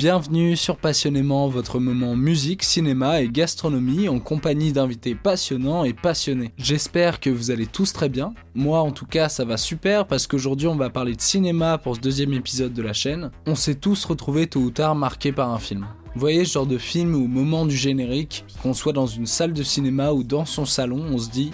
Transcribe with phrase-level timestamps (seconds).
[0.00, 6.54] Bienvenue sur Passionnément, votre moment musique, cinéma et gastronomie en compagnie d'invités passionnants et passionnés.
[6.56, 8.32] J'espère que vous allez tous très bien.
[8.54, 11.96] Moi en tout cas ça va super parce qu'aujourd'hui on va parler de cinéma pour
[11.96, 13.30] ce deuxième épisode de la chaîne.
[13.46, 15.86] On s'est tous retrouvés tôt ou tard marqués par un film.
[16.14, 19.26] Vous voyez ce genre de film où au moment du générique, qu'on soit dans une
[19.26, 21.50] salle de cinéma ou dans son salon, on se dit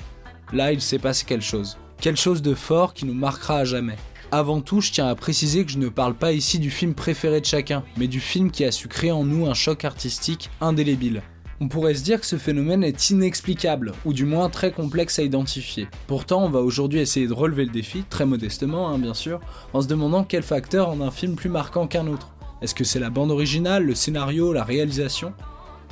[0.53, 1.79] là il s'est passé quelque chose.
[2.01, 3.97] Quelque chose de fort qui nous marquera à jamais.
[4.33, 7.41] Avant tout, je tiens à préciser que je ne parle pas ici du film préféré
[7.41, 11.23] de chacun, mais du film qui a su créer en nous un choc artistique indélébile.
[11.61, 15.23] On pourrait se dire que ce phénomène est inexplicable, ou du moins très complexe à
[15.23, 15.87] identifier.
[16.09, 19.41] Pourtant, on va aujourd'hui essayer de relever le défi, très modestement hein, bien sûr,
[19.73, 22.35] en se demandant quel facteur rend un film plus marquant qu'un autre.
[22.63, 25.33] Est-ce que c'est la bande originale, le scénario, la réalisation?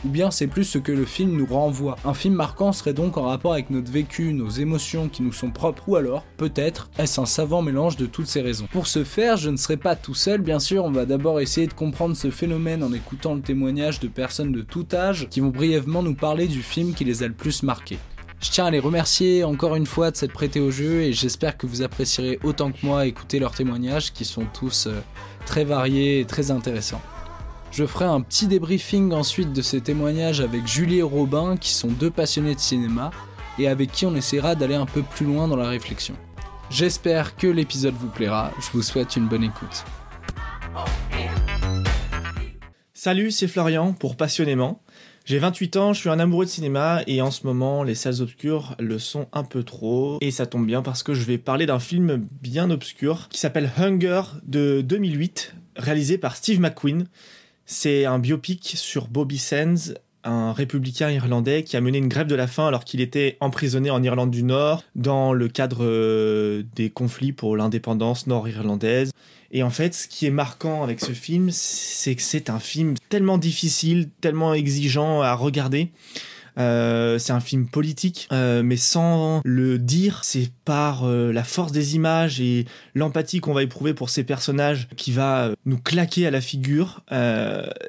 [0.05, 1.97] Ou bien c'est plus ce que le film nous renvoie.
[2.05, 5.51] Un film marquant serait donc en rapport avec notre vécu, nos émotions qui nous sont
[5.51, 8.69] propres, ou alors, peut-être, est-ce un savant mélange de toutes ces raisons.
[8.71, 11.67] Pour ce faire, je ne serai pas tout seul, bien sûr, on va d'abord essayer
[11.67, 15.49] de comprendre ce phénomène en écoutant le témoignage de personnes de tout âge qui vont
[15.49, 17.99] brièvement nous parler du film qui les a le plus marqués.
[18.41, 21.57] Je tiens à les remercier encore une fois de s'être prêtés au jeu et j'espère
[21.57, 25.01] que vous apprécierez autant que moi écouter leurs témoignages qui sont tous euh,
[25.47, 27.01] très variés et très intéressants.
[27.75, 31.89] Je ferai un petit débriefing ensuite de ces témoignages avec Julie et Robin, qui sont
[31.89, 33.11] deux passionnés de cinéma,
[33.59, 36.15] et avec qui on essaiera d'aller un peu plus loin dans la réflexion.
[36.71, 39.85] J'espère que l'épisode vous plaira, je vous souhaite une bonne écoute.
[42.93, 44.81] Salut, c'est Florian pour Passionnément.
[45.25, 48.23] J'ai 28 ans, je suis un amoureux de cinéma et en ce moment les salles
[48.23, 50.19] obscures le sont un peu trop.
[50.21, 53.73] Et ça tombe bien parce que je vais parler d'un film bien obscur qui s'appelle
[53.77, 57.09] Hunger de 2008, réalisé par Steve McQueen.
[57.67, 62.35] C'est un biopic sur Bobby Sands, un républicain irlandais qui a mené une grève de
[62.35, 66.91] la faim alors qu'il était emprisonné en Irlande du Nord dans le cadre euh, des
[66.91, 69.13] conflits pour l'indépendance nord-irlandaise.
[69.51, 72.95] Et en fait, ce qui est marquant avec ce film, c'est que c'est un film
[73.09, 75.91] tellement difficile, tellement exigeant à regarder.
[76.59, 81.73] Euh, c'est un film politique, euh, mais sans le dire, c'est par euh, la force
[81.73, 86.31] des images et l'empathie qu'on va éprouver pour ces personnages qui va nous claquer à
[86.31, 87.03] la figure.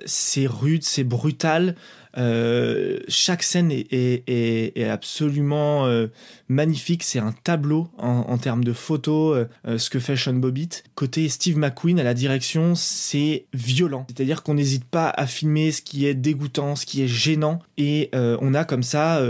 [0.06, 1.76] c'est rude, c'est brutal.
[2.18, 6.08] Euh, chaque scène est, absolument euh,
[6.48, 7.04] magnifique.
[7.04, 10.84] C'est un tableau en, termes de photos, euh, ce que fait Sean Bobbitt.
[10.96, 14.06] Côté Steve McQueen à la direction, c'est violent.
[14.10, 17.60] C'est-à-dire qu'on n'hésite pas à filmer ce qui est dégoûtant, ce qui est gênant.
[17.78, 19.22] Et on a comme ça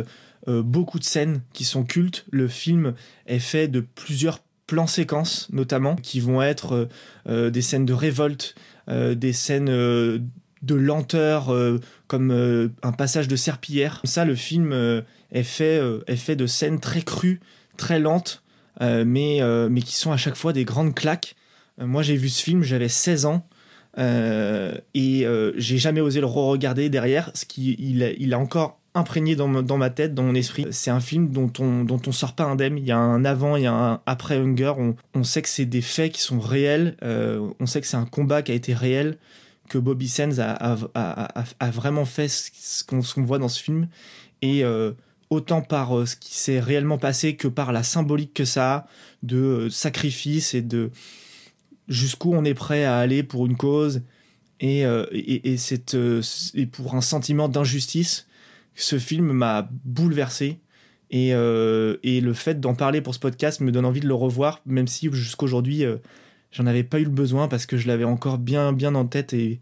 [0.47, 2.25] beaucoup de scènes qui sont cultes.
[2.31, 2.94] Le film
[3.25, 6.88] est fait de plusieurs plans séquences, notamment, qui vont être
[7.28, 8.56] des scènes de révolte,
[8.88, 9.69] des scènes
[10.65, 14.01] de lenteur, euh, comme euh, un passage de serpillière.
[14.03, 17.39] Ça, le film euh, est, fait, est fait de scènes très crues,
[17.77, 18.43] très lentes,
[18.81, 19.39] mais,
[19.69, 21.35] mais qui sont à chaque fois des grandes claques.
[21.77, 23.47] moi, j'ai vu ce film, j'avais 16 ans.
[23.97, 25.25] et
[25.55, 29.89] j'ai jamais osé le re-regarder derrière, ce qui il a encore imprégné dans, dans, ma
[29.89, 30.67] tête, dans mon esprit.
[30.71, 32.77] C'est un film dont on, dont on sort pas indemne.
[32.77, 34.73] Il y a un avant, il y a un après Hunger.
[34.77, 36.95] On, on sait que c'est des faits qui sont réels.
[37.01, 39.17] on sait que c'est un combat qui a été réel
[39.69, 43.87] que Bobby Sands a, vraiment fait ce qu'on voit dans ce film.
[44.41, 44.91] Et euh,
[45.29, 48.87] autant par euh, ce qui s'est réellement passé que par la symbolique que ça a
[49.23, 50.91] de euh, sacrifice et de
[51.87, 54.01] jusqu'où on est prêt à aller pour une cause
[54.59, 54.85] et,
[56.71, 58.27] pour un sentiment d'injustice.
[58.75, 60.59] Ce film m'a bouleversé.
[61.11, 64.61] Et, et, le fait d'en parler pour ce podcast me donne envie de le revoir,
[64.65, 65.85] même si jusqu'aujourd'hui
[66.55, 69.33] j'en avais pas eu le besoin parce que je l'avais encore bien, bien en tête
[69.33, 69.59] et,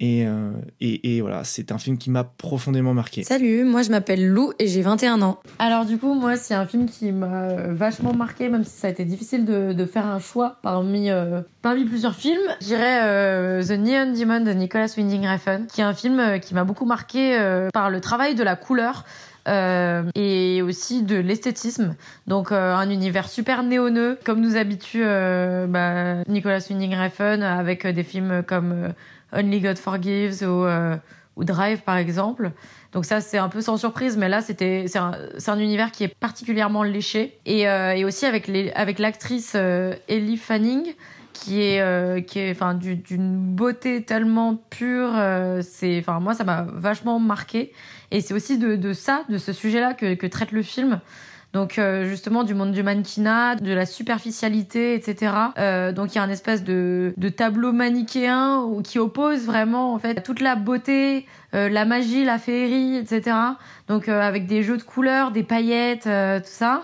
[0.00, 3.22] et, euh, et, voilà, c'est un film qui m'a profondément marqué.
[3.22, 5.40] Salut, moi je m'appelle Lou et j'ai 21 ans.
[5.60, 8.90] Alors du coup, moi c'est un film qui m'a vachement marqué, même si ça a
[8.90, 12.48] été difficile de, de faire un choix parmi, euh, parmi plusieurs films.
[12.60, 16.64] J'irais euh, The Neon Demon de Nicholas Winding Refn, qui est un film qui m'a
[16.64, 19.04] beaucoup marqué par le travail de la couleur.
[19.48, 21.96] Euh, et aussi de l'esthétisme.
[22.26, 27.86] Donc euh, un univers super néoneux, comme nous habitue euh, bah, Nicolas Winding Refn avec
[27.86, 28.92] des films comme
[29.32, 32.50] Only God Forgives ou, Drive par exemple.
[32.92, 35.12] Donc ça c'est un peu sans surprise, mais là c'était c'est un,
[35.46, 39.54] un, univers qui est particulièrement léché et, aussi avec l'actrice
[40.08, 40.94] Ellie Fanning
[41.40, 45.12] qui est qui est enfin d'une beauté tellement pure
[45.62, 47.72] c'est enfin moi ça m'a vachement marqué
[48.10, 51.00] et c'est aussi de, ça, de ce sujet-là que, que, traite le film.
[51.54, 55.32] Donc euh, justement du monde du mannequinat, de la superficialité, etc.
[55.58, 60.22] Euh, donc il y a un espèce de, tableau manichéen qui oppose vraiment en fait
[60.22, 63.34] toute la beauté, euh, la magie, la féerie, etc.
[63.88, 66.82] Donc euh, avec des jeux de couleurs, des paillettes, euh, tout ça.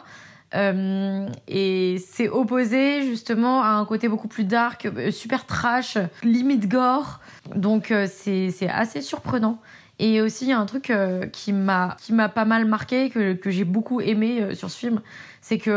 [0.54, 7.20] Et c'est opposé justement à un côté beaucoup plus dark, super trash, limite gore,
[7.54, 9.58] Donc c'est assez surprenant.
[9.98, 10.92] Et aussi, il y a un truc
[11.32, 11.96] qui m'a
[12.34, 15.00] pas mal marqué, que, que j'ai beaucoup aimé sur ce film,
[15.40, 15.70] c'est que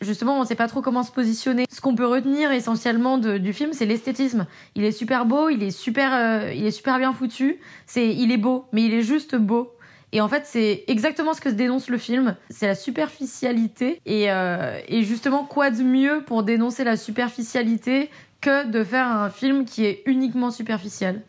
[0.00, 1.64] justement, on ne sait pas trop comment se positionner.
[1.70, 4.46] Ce qu'on peut retenir essentiellement du film, c'est l'esthétisme.
[4.74, 7.58] Il est super beau, il est super, euh, il est super bien foutu.
[7.86, 9.75] C'est, il est beau, mais il est juste beau.
[10.12, 12.36] Et en fait, c'est exactement ce que dénonce le film.
[12.50, 14.00] C'est la superficialité.
[14.06, 18.10] Et, euh, et justement, quoi de mieux pour dénoncer la superficialité
[18.40, 21.22] que de faire un film qui est uniquement superficiel?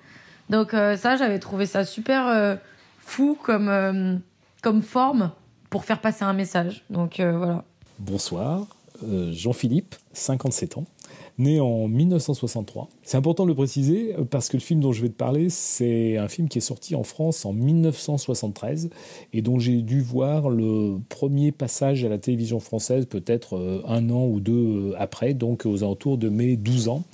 [0.50, 2.58] Donc euh, ça, j'avais trouvé ça super
[3.00, 4.22] fou comme,
[4.62, 5.32] comme forme
[5.70, 6.86] pour faire passer un message.
[6.90, 7.64] Donc voilà.
[8.00, 8.68] Bonsoir,
[9.04, 10.86] euh, Jean-Philippe, 57 ans,
[11.40, 12.90] né en 1963.
[13.08, 15.48] C'est important de le préciser euh, parce que le film dont je vais te parler,
[15.50, 18.90] c'est un film qui est sorti en France en 1973
[19.32, 24.10] et dont j'ai dû voir le premier passage à la télévision française peut-être euh, un
[24.10, 27.06] an ou deux après, donc aux alentours de mes 12 ans.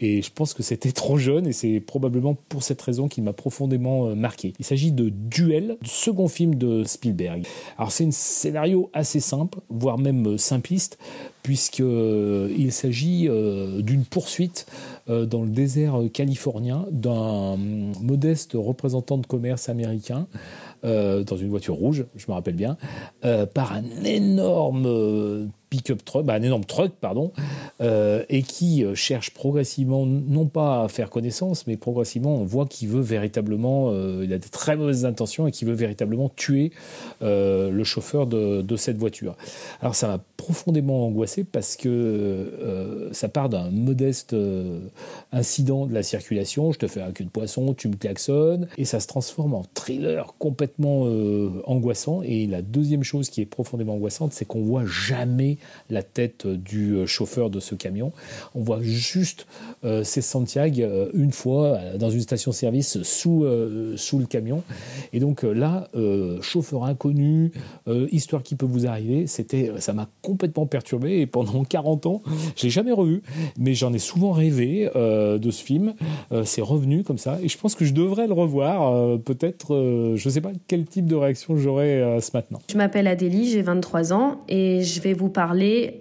[0.00, 3.32] Et je pense que c'était trop jeune et c'est probablement pour cette raison qu'il m'a
[3.32, 4.54] profondément euh, marqué.
[4.58, 7.46] Il s'agit de Duel, second film de Spielberg.
[7.76, 10.98] Alors c'est un scénario assez simple, voire même euh, simpliste,
[11.42, 13.28] puisqu'il euh, s'agit
[13.78, 14.66] d'une poursuite
[15.10, 17.56] dans le désert californien d'un
[18.00, 20.26] modeste représentant de commerce américain.
[20.82, 22.76] dans une voiture rouge, je me rappelle bien,
[23.54, 27.32] par un énorme pick-up truck, bah, un énorme truck, pardon,
[27.80, 32.66] euh, et qui euh, cherche progressivement, non pas à faire connaissance, mais progressivement, on voit
[32.66, 36.72] qu'il veut véritablement, euh, il a de très mauvaises intentions et qu'il veut véritablement tuer
[37.20, 39.36] le chauffeur de, cette voiture.
[39.80, 44.34] Alors ça m'a profondément angoissé parce que ça part d'un modeste
[45.32, 48.84] incident de la circulation, je te fais un cul de poisson, tu me klaxonnes, et
[48.84, 51.06] ça se transforme en thriller complètement
[51.66, 52.22] angoissant.
[52.22, 55.58] Et la deuxième chose qui est profondément angoissante, c'est qu'on voit jamais
[55.88, 58.12] la tête du euh, chauffeur de ce camion.
[58.54, 59.46] On voit juste
[59.84, 63.44] euh, ces Santiago euh, une fois dans une station-service sous,
[63.96, 64.62] sous le camion.
[65.12, 65.88] Et donc là,
[66.40, 67.52] chauffeur inconnu,
[68.10, 71.20] histoire qui peut vous arriver, c'était, ça m'a complètement perturbé.
[71.20, 72.22] Et pendant 40 ans,
[72.56, 73.22] je l'ai jamais revu,
[73.58, 75.94] mais j'en ai souvent rêvé de ce film.
[76.44, 77.38] c'est revenu comme ça.
[77.42, 79.18] Et je pense que je devrais le revoir.
[79.20, 82.58] Peut-être, je ne sais pas quel type de réaction j'aurai ce matin.
[82.70, 85.49] Je m'appelle Adélie, j'ai 23 ans et je vais vous parler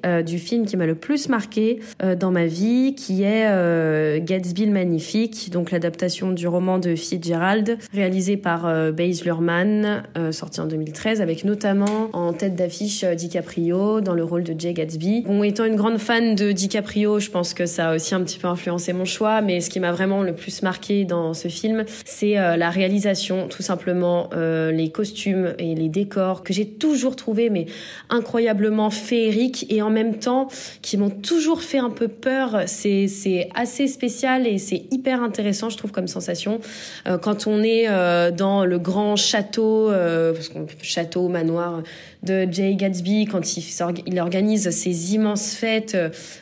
[0.06, 4.20] euh, du film qui m'a le plus marqué euh, dans ma vie, qui est euh,
[4.22, 10.66] Gatsby le Magnifique, donc l'adaptation du roman de Fitzgerald, réalisé par Baz Luhrmann, sorti en
[10.66, 15.24] 2013, avec notamment en tête d'affiche DiCaprio dans le rôle de Jay Gatsby.
[15.26, 18.38] Bon, étant une grande fan de DiCaprio, je pense que ça a aussi un petit
[18.38, 21.86] peu influencé mon choix, mais ce qui m'a vraiment le plus marqué dans ce film,
[22.06, 27.66] c'est la réalisation, tout simplement, les costumes et les décors que j'ai toujours trouvé mais
[28.10, 29.39] incroyablement féeriques
[29.70, 30.48] et en même temps
[30.82, 32.64] qui m'ont toujours fait un peu peur.
[32.68, 36.60] C'est assez spécial et c'est hyper intéressant, je trouve, comme sensation.
[37.08, 40.34] Euh, quand on est euh, dans le grand château, euh,
[40.82, 41.84] château, manoir
[42.24, 43.64] de Jay Gatsby quand il,
[44.06, 45.98] il organise ces immenses fêtes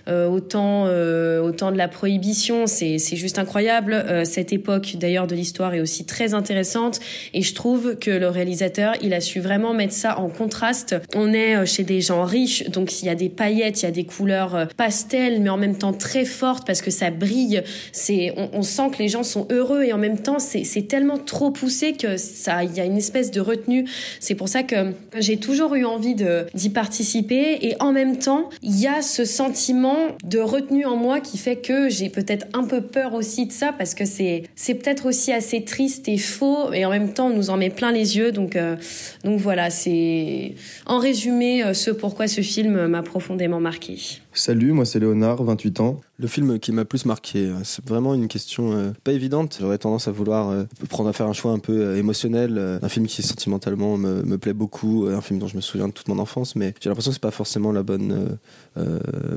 [0.07, 2.65] au, temps, au temps de la prohibition.
[2.65, 4.23] C'est, c'est juste incroyable.
[4.25, 6.99] Cette époque d'ailleurs de l'histoire est aussi très intéressante
[7.35, 10.95] et je trouve que le réalisateur il a su vraiment mettre ça en contraste.
[11.15, 13.91] On est chez des gens riches donc il y a des paillettes, il y a
[13.91, 17.63] des couleurs euh, pastel mais en même temps très fortes parce que ça brille.
[17.91, 21.17] C'est on, sent que les gens sont heureux et en même temps c'est, c'est tellement
[21.17, 23.85] trop poussé que ça il y a une espèce de retenue.
[24.19, 28.79] C'est pour ça que j'ai toujours eu envie d'y participer et en même temps, il
[28.79, 32.81] y a ce sentiment de retenue en moi qui fait que j'ai peut-être un peu
[32.81, 36.85] peur aussi de ça parce que c'est c'est peut-être aussi assez triste et faux et
[36.85, 38.75] en même temps on nous en met plein les yeux donc euh,
[39.23, 40.53] donc voilà, c'est
[40.85, 44.21] en résumé euh, ce pourquoi ce film m'a profondément marqué.
[44.37, 45.99] Salut, moi c'est Léonard, 28 ans.
[46.19, 49.57] Le film qui m'a plus marqué, euh, c'est vraiment une question euh, pas évidente.
[49.59, 53.07] J'aurais tendance à vouloir euh, prendre à faire un choix un peu émotionnel, un film
[53.07, 56.19] qui sentimentalement me, me, plaît beaucoup, un film dont je me souviens de toute mon
[56.19, 58.37] enfance, mais j'ai l'impression que c'est pas forcément la bonne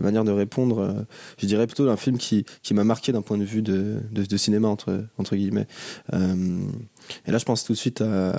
[0.02, 1.06] manière de répondre.
[1.38, 4.36] Je dirais plutôt un film qui, qui m'a marqué d'un point de vue de, de,
[4.36, 5.66] cinéma entre entre guillemets.
[6.12, 8.30] Et là, je pense tout de suite à,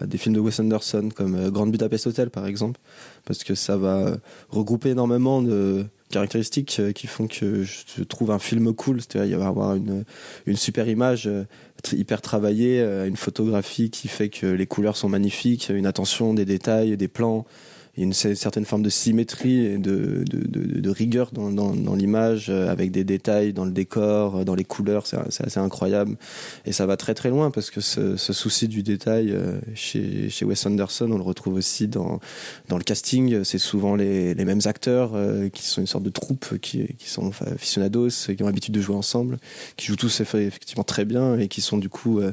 [0.00, 2.80] à des films de Wes Anderson comme Grand Budapest Hotel, par exemple,
[3.26, 4.16] parce que ça va
[4.50, 5.57] regrouper énormément de
[6.10, 9.00] caractéristiques qui font que je trouve un film cool.
[9.00, 10.04] C'est-à-dire, il va avoir une,
[10.46, 11.28] une super image
[11.92, 16.96] hyper travaillée, une photographie qui fait que les couleurs sont magnifiques, une attention des détails,
[16.96, 17.46] des plans
[17.98, 23.04] il y a une certaine forme de symétrie et de, rigueur dans, l'image, avec des
[23.04, 26.16] détails dans le décor, dans les couleurs, c'est assez incroyable.
[26.64, 29.36] Et ça va très très loin parce que ce, souci du détail
[29.74, 32.20] chez, chez Wes Anderson, on le retrouve aussi dans,
[32.70, 33.44] le casting.
[33.44, 35.12] C'est souvent les, mêmes acteurs
[35.52, 39.38] qui sont une sorte de troupe qui, sont aficionados, qui ont l'habitude de jouer ensemble,
[39.76, 42.32] qui jouent tous effectivement très bien et qui sont du coup euh,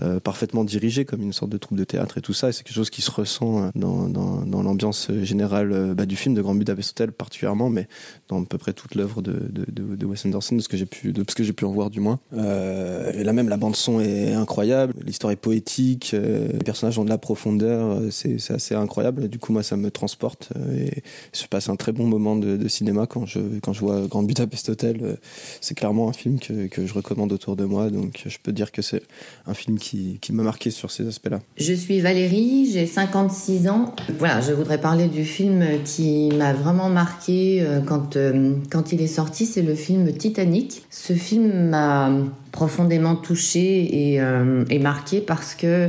[0.00, 2.48] euh, parfaitement dirigés comme une sorte de troupe de théâtre et tout ça.
[2.48, 4.74] Et c'est quelque chose qui se ressent euh, dans, dans
[5.08, 7.88] l'ambiance générale bah, du film de Grand Budapest Hotel particulièrement, mais
[8.28, 10.86] dans à peu près toute l'œuvre de, de, de, Wes Anderson, de ce que j'ai
[10.86, 12.20] pu, de ce que j'ai pu en voir du moins.
[12.34, 17.04] Euh, et là même, la bande son est incroyable, l'histoire est poétique, les personnages ont
[17.04, 19.28] de la profondeur, c'est, c'est assez incroyable.
[19.28, 23.06] Du coup, moi, ça me transporte et je passe un très bon moment de, cinéma
[23.06, 25.18] quand je quand je vois Grand Budapest Hotel.
[25.60, 28.72] C'est clairement un film que, que je recommande autour de moi, donc je peux dire
[28.72, 29.02] que c'est
[29.46, 31.40] un film qui, qui m'a marqué sur ces aspects-là.
[31.56, 33.94] Je suis Valérie, j'ai 56 ans.
[34.18, 39.00] Voilà, je voudrais parler du film qui m'a vraiment marqué euh, quand, euh, quand il
[39.00, 40.82] est sorti, c'est le film Titanic.
[40.90, 42.10] Ce film m'a
[42.50, 45.88] profondément touché et, euh, et marqué parce que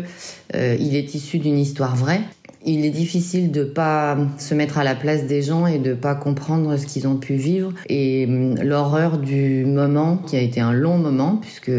[0.54, 2.22] il est issu d'une histoire vraie
[2.66, 6.16] il est difficile de pas se mettre à la place des gens et de pas
[6.16, 8.26] comprendre ce qu'ils ont pu vivre et
[8.62, 11.72] l'horreur du moment qui a été un long moment puisque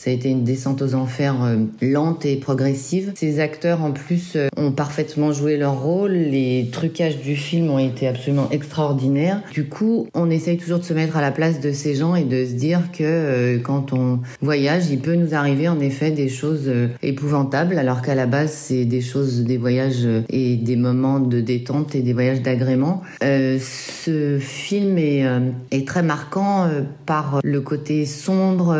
[0.00, 3.12] ça a été une descente aux enfers euh, lente et progressive.
[3.16, 6.12] Ces acteurs, en plus, euh, ont parfaitement joué leur rôle.
[6.12, 9.42] Les trucages du film ont été absolument extraordinaires.
[9.52, 12.24] Du coup, on essaye toujours de se mettre à la place de ces gens et
[12.24, 16.30] de se dire que euh, quand on voyage, il peut nous arriver en effet des
[16.30, 21.42] choses épouvantables, alors qu'à la base, c'est des choses, des voyages et des moments de
[21.42, 23.02] détente et des voyages d'agrément.
[23.20, 25.26] ce film est,
[25.70, 26.70] est très marquant
[27.04, 28.74] par le côté sombre,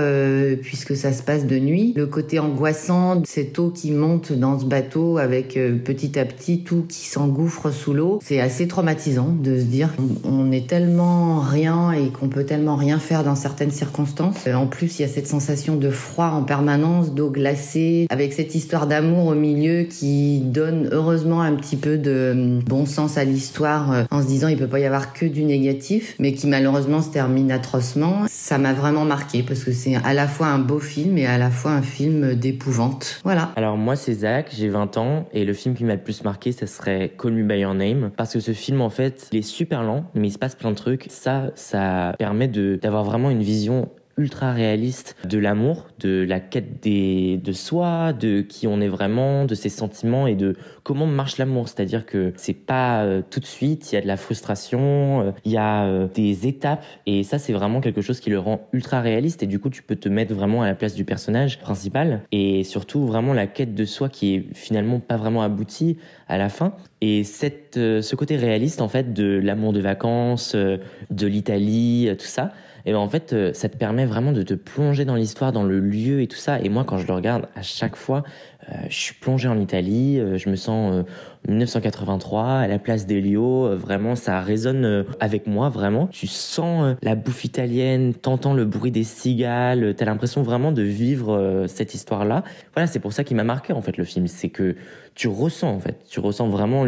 [0.62, 1.92] puisque ça se passe de nuit.
[1.96, 6.60] Le côté angoissant, cette eau qui monte dans ce bateau avec euh, petit à petit
[6.60, 11.92] tout qui s'engouffre sous l'eau, c'est assez traumatisant de se dire qu'on est tellement rien
[11.92, 14.46] et qu'on peut tellement rien faire dans certaines circonstances.
[14.46, 18.54] En plus, il y a cette sensation de froid en permanence, d'eau glacée, avec cette
[18.54, 23.24] histoire d'amour au milieu qui donne heureusement un petit peu de euh, bon sens à
[23.24, 26.46] l'histoire euh, en se disant il peut pas y avoir que du négatif, mais qui
[26.46, 28.26] malheureusement se termine atrocement.
[28.28, 31.38] Ça m'a vraiment marqué parce que c'est à la fois un beau film mais à
[31.38, 33.20] la fois un film d'épouvante.
[33.24, 33.52] Voilà.
[33.56, 36.52] Alors moi c'est Zach, j'ai 20 ans et le film qui m'a le plus marqué
[36.52, 39.42] ce serait Call Me By Your Name parce que ce film en fait il est
[39.42, 41.06] super lent mais il se passe plein de trucs.
[41.08, 43.88] Ça, ça permet d'avoir vraiment une vision
[44.20, 49.46] ultra réaliste de l'amour, de la quête des, de soi, de qui on est vraiment,
[49.46, 51.68] de ses sentiments et de comment marche l'amour.
[51.68, 55.30] C'est-à-dire que c'est pas euh, tout de suite, il y a de la frustration, euh,
[55.44, 58.68] il y a euh, des étapes et ça c'est vraiment quelque chose qui le rend
[58.72, 61.58] ultra réaliste et du coup tu peux te mettre vraiment à la place du personnage
[61.60, 65.96] principal et surtout vraiment la quête de soi qui est finalement pas vraiment aboutie
[66.28, 66.74] à la fin.
[67.00, 72.52] Et cette, ce côté réaliste en fait de l'amour de vacances, de l'Italie, tout ça,
[72.86, 75.62] et ben en fait, euh, ça te permet vraiment de te plonger dans l'histoire, dans
[75.62, 76.60] le lieu et tout ça.
[76.60, 78.22] Et moi, quand je le regarde, à chaque fois,
[78.68, 81.04] euh, je suis plongé en Italie, euh, je me sens
[81.48, 86.06] 1983 à la place d'Elio, vraiment ça résonne avec moi vraiment.
[86.06, 91.64] Tu sens la bouffe italienne, t'entends le bruit des cigales, t'as l'impression vraiment de vivre
[91.66, 92.44] cette histoire-là.
[92.74, 94.76] Voilà, c'est pour ça qu'il m'a marqué en fait le film, c'est que
[95.14, 96.84] tu ressens en fait, tu ressens vraiment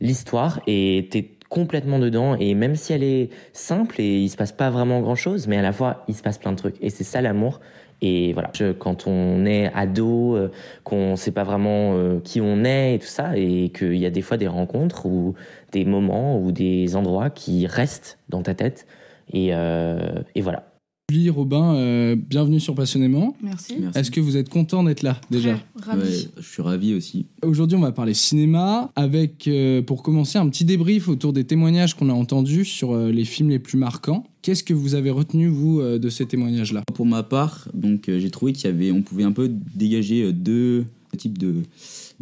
[0.00, 4.52] l'histoire et t'es complètement dedans et même si elle est simple et il se passe
[4.52, 6.88] pas vraiment grand chose, mais à la fois il se passe plein de trucs et
[6.88, 7.60] c'est ça l'amour.
[8.02, 10.50] Et voilà, quand on est ado, euh,
[10.84, 14.10] qu'on sait pas vraiment euh, qui on est et tout ça, et qu'il y a
[14.10, 15.34] des fois des rencontres ou
[15.72, 18.86] des moments ou des endroits qui restent dans ta tête.
[19.32, 20.69] Et, euh, et voilà.
[21.10, 23.36] Julie, Robin, euh, bienvenue sur Passionnément.
[23.42, 23.74] Merci.
[23.96, 26.28] Est-ce que vous êtes content d'être là déjà ravi.
[26.38, 27.26] je suis ravi aussi.
[27.42, 31.94] Aujourd'hui, on va parler cinéma avec, euh, pour commencer, un petit débrief autour des témoignages
[31.96, 34.24] qu'on a entendus sur euh, les films les plus marquants.
[34.42, 36.84] Qu'est-ce que vous avez retenu vous de ces témoignages-là?
[36.94, 40.86] Pour ma part, donc j'ai trouvé qu'il y avait, on pouvait un peu dégager deux
[41.18, 41.64] types de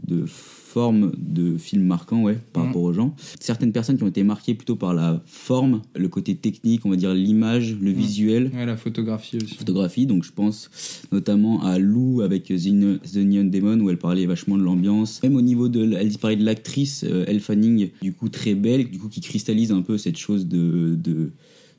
[0.06, 0.24] de
[0.68, 2.68] forme de film marquant ouais, par mhm.
[2.68, 3.16] rapport aux gens.
[3.40, 6.96] Certaines personnes qui ont été marquées plutôt par la forme, le côté technique, on va
[6.96, 8.50] dire l'image, le visuel.
[8.54, 9.54] Ouais, la photographie aussi.
[9.56, 10.70] Photographie, donc je pense
[11.10, 15.22] notamment à Lou avec The Neon Demon où elle parlait vachement de l'ambiance.
[15.22, 18.90] Même au niveau de, elle parlait de l'actrice euh, Elle Fanning, du coup très belle,
[18.90, 21.32] du coup qui cristallise un peu cette chose de, de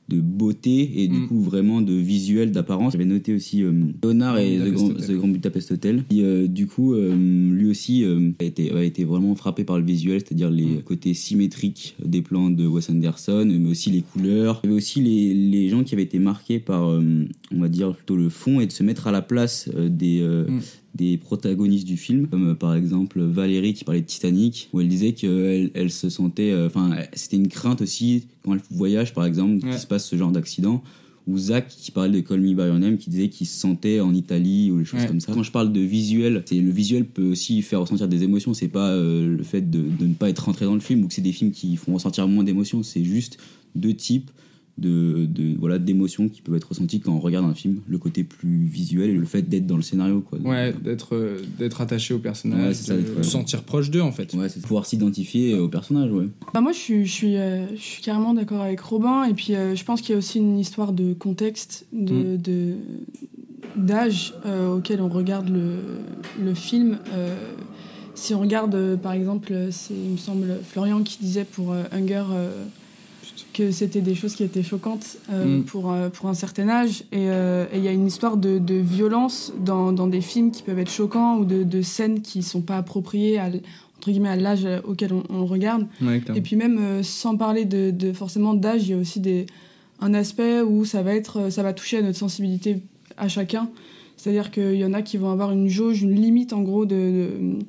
[0.09, 1.27] de beauté et du mm.
[1.27, 2.93] coup vraiment de visuel, d'apparence.
[2.93, 6.03] J'avais noté aussi euh, et The Grand, The Grand, Budapest Hotel.
[6.09, 7.15] Qui, euh, du coup, euh,
[7.51, 8.03] lui aussi
[8.39, 10.81] a, été, a été vraiment frappé par le visuel, c'est-à-dire les mm.
[10.81, 14.61] côtés symétriques des plans de Wes Anderson, mais aussi les couleurs.
[14.63, 17.93] Il y avait aussi les, les gens qui avaient été marqués par, on va dire,
[17.93, 20.59] plutôt le fond et de se mettre à la place des, mm
[20.99, 24.87] des protagonistes du film, comme euh, par exemple Valérie qui parlait de Titanic, où elle
[24.87, 29.25] disait qu'elle elle se sentait, euh, enfin, c'était une crainte aussi quand elle voyage, par
[29.25, 29.71] exemple, Ouais.
[29.71, 30.83] qu'il se passe ce genre d'accident.
[31.27, 33.99] Ou Zach qui parlait de Call Me By Your Name qui disait qu'il se sentait
[33.99, 35.07] en Italie ou des choses Ouais.
[35.07, 35.31] comme ça.
[35.31, 38.55] Quand je parle de visuel, c'est le visuel peut aussi faire ressentir des émotions.
[38.55, 41.07] C'est pas euh, le fait de, de ne pas être rentré dans le film ou
[41.07, 42.81] que c'est des films qui font ressentir moins d'émotions.
[42.81, 43.37] C'est juste
[43.75, 44.31] deux types
[44.79, 47.81] de, de voilà d'émotions qui peuvent être ressenties quand on regarde un film.
[47.87, 50.39] Le côté plus visuel et le fait d'être dans le scénario quoi.
[50.39, 54.01] Ouais, d'être euh, d'être attaché au personnage, Ouais, c'est ça, de se sentir proche d'eux
[54.01, 54.33] en fait.
[54.33, 56.11] Ouais, c'est de pouvoir s'identifier au personnage.
[56.11, 56.25] Ouais.
[56.53, 59.23] Bah moi, je suis, je suis, euh, je suis carrément d'accord avec Robin.
[59.25, 62.75] Et puis, euh, je pense qu'il y a aussi une histoire de contexte, de, de-
[63.75, 65.75] d'âge euh, auquel on regarde le,
[66.43, 66.97] le film.
[67.13, 67.35] Euh,
[68.15, 71.83] si on regarde, euh, par exemple, c'est, il me semble, Florian qui disait pour euh,
[71.91, 72.65] Hunger euh,
[73.59, 75.63] que c'était des choses qui étaient choquantes euh, Mm.
[75.63, 77.03] pour, euh, pour un certain âge.
[77.11, 80.51] Et euh, et il y a une histoire de, de violence dans, dans des films
[80.51, 83.47] qui peuvent être choquants ou de, de scènes qui sont pas appropriées à,
[83.97, 85.87] entre guillemets, à l'âge auquel on, on le regarde.
[86.01, 86.21] Ouais.
[86.35, 89.45] Et puis même sans parler de, de forcément d'âge, il y a aussi des,
[89.99, 92.81] un aspect où ça va, être, ça va toucher à notre sensibilité
[93.17, 93.69] à chacun.
[94.15, 96.95] C'est-à-dire qu'il y en a qui vont avoir une jauge, une limite en gros de,
[96.95, 97.59] de,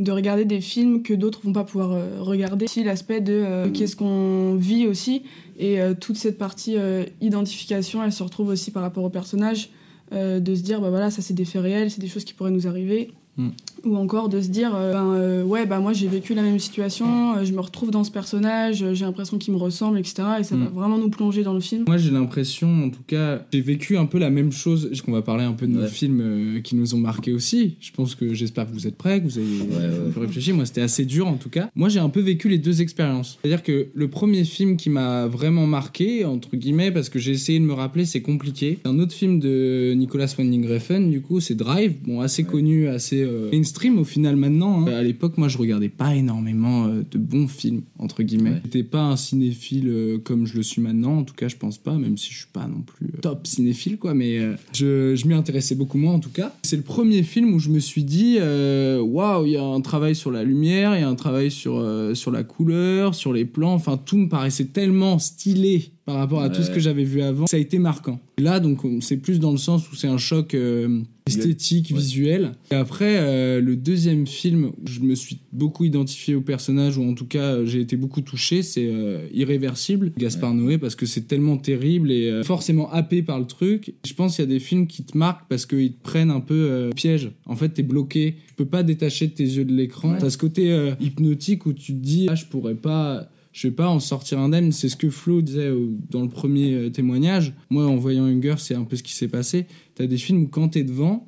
[0.00, 2.64] de regarder des films que d'autres vont pas pouvoir euh, regarder.
[2.64, 5.22] Aussi l'aspect de euh, qu'est-ce qu'on vit aussi.
[5.58, 9.70] Et euh, toute cette partie euh, identification, elle se retrouve aussi par rapport au personnage.
[10.12, 12.50] de se dire, bah voilà, ça c'est des faits réels, c'est des choses qui pourraient
[12.50, 13.12] nous arriver.
[13.40, 13.48] Mm.
[13.84, 16.58] Ou encore de se dire, euh, ben, euh, ouais, bah moi j'ai vécu la même
[16.58, 20.16] situation, euh, je me retrouve dans ce personnage, euh, j'ai l'impression qu'il me ressemble, etc.
[20.40, 20.74] Et ça va Mm.
[20.74, 21.84] vraiment nous plonger dans le film.
[21.86, 24.90] Moi, j'ai l'impression, en tout cas, j'ai vécu un peu la même chose.
[25.08, 25.88] On va parler un peu de nos Ouais.
[25.88, 27.76] films euh, qui nous ont marqués aussi?
[27.80, 30.08] Je pense que j'espère que vous êtes prêts, que vous avez ouais.
[30.08, 30.52] un peu réfléchi.
[30.52, 31.70] Moi, c'était assez dur en tout cas.
[31.74, 33.38] Moi, j'ai un peu vécu les deux expériences.
[33.40, 37.58] C'est-à-dire que le premier film qui m'a vraiment marqué, entre guillemets, parce que j'ai essayé
[37.58, 38.78] de me rappeler, c'est compliqué.
[38.84, 41.94] Un autre film de Nicolas Winding Refn, du coup, c'est Drive.
[42.06, 44.86] Bon, assez connu, assez euh, mainstream au final maintenant.
[44.86, 44.92] hein.
[44.92, 48.50] À l'époque, moi, je regardais pas énormément euh, de bons films, entre guillemets.
[48.50, 48.60] Ouais.
[48.64, 51.18] J'étais pas un cinéphile euh, comme je le suis maintenant.
[51.18, 53.46] En tout cas, je pense pas, même si je suis pas non plus euh, top
[53.46, 54.14] cinéphile, quoi.
[54.14, 54.38] Mais
[54.72, 56.54] je, je m'y intéressais beaucoup moins, en tout cas.
[56.62, 60.14] C'est le premier film où je me suis dit, waouh, il y a un travail
[60.14, 61.82] sur la lumière, il y a un travail sur,
[62.14, 63.74] sur la couleur, sur les plans.
[63.74, 67.46] Enfin, tout me paraissait tellement stylé par rapport à tout ce que j'avais vu avant.
[67.46, 68.18] Ça a été marquant.
[68.38, 71.98] Là, donc, on- c'est plus dans le sens où c'est un choc euh, esthétique, Ouais.
[71.98, 72.52] visuel.
[72.72, 77.04] Et après, euh, le deuxième film, où je me suis beaucoup identifié au personnage, ou
[77.08, 81.06] en tout cas, euh, j'ai été beaucoup touché, c'est euh, Irréversible, Gaspard Noé, parce que
[81.06, 83.94] c'est tellement terrible et forcément happé par le truc.
[84.04, 86.40] Je pense qu'il y a des films qui te marquent parce qu'ils te prennent un
[86.40, 87.30] peu piège.
[87.46, 88.34] En fait, t'es bloqué.
[88.48, 90.16] Tu peux pas détacher tes yeux de l'écran.
[90.18, 93.88] T'as ce côté hypnotique où tu te dis, ah, je pourrais pas je vais pas
[93.88, 94.72] en sortir indemne.
[94.72, 97.52] C'est ce que Flo disait euh, dans le premier euh, témoignage.
[97.70, 99.66] Moi, en voyant Hunger, c'est un peu ce qui s'est passé.
[99.94, 101.26] T'as des films où quand t'es devant,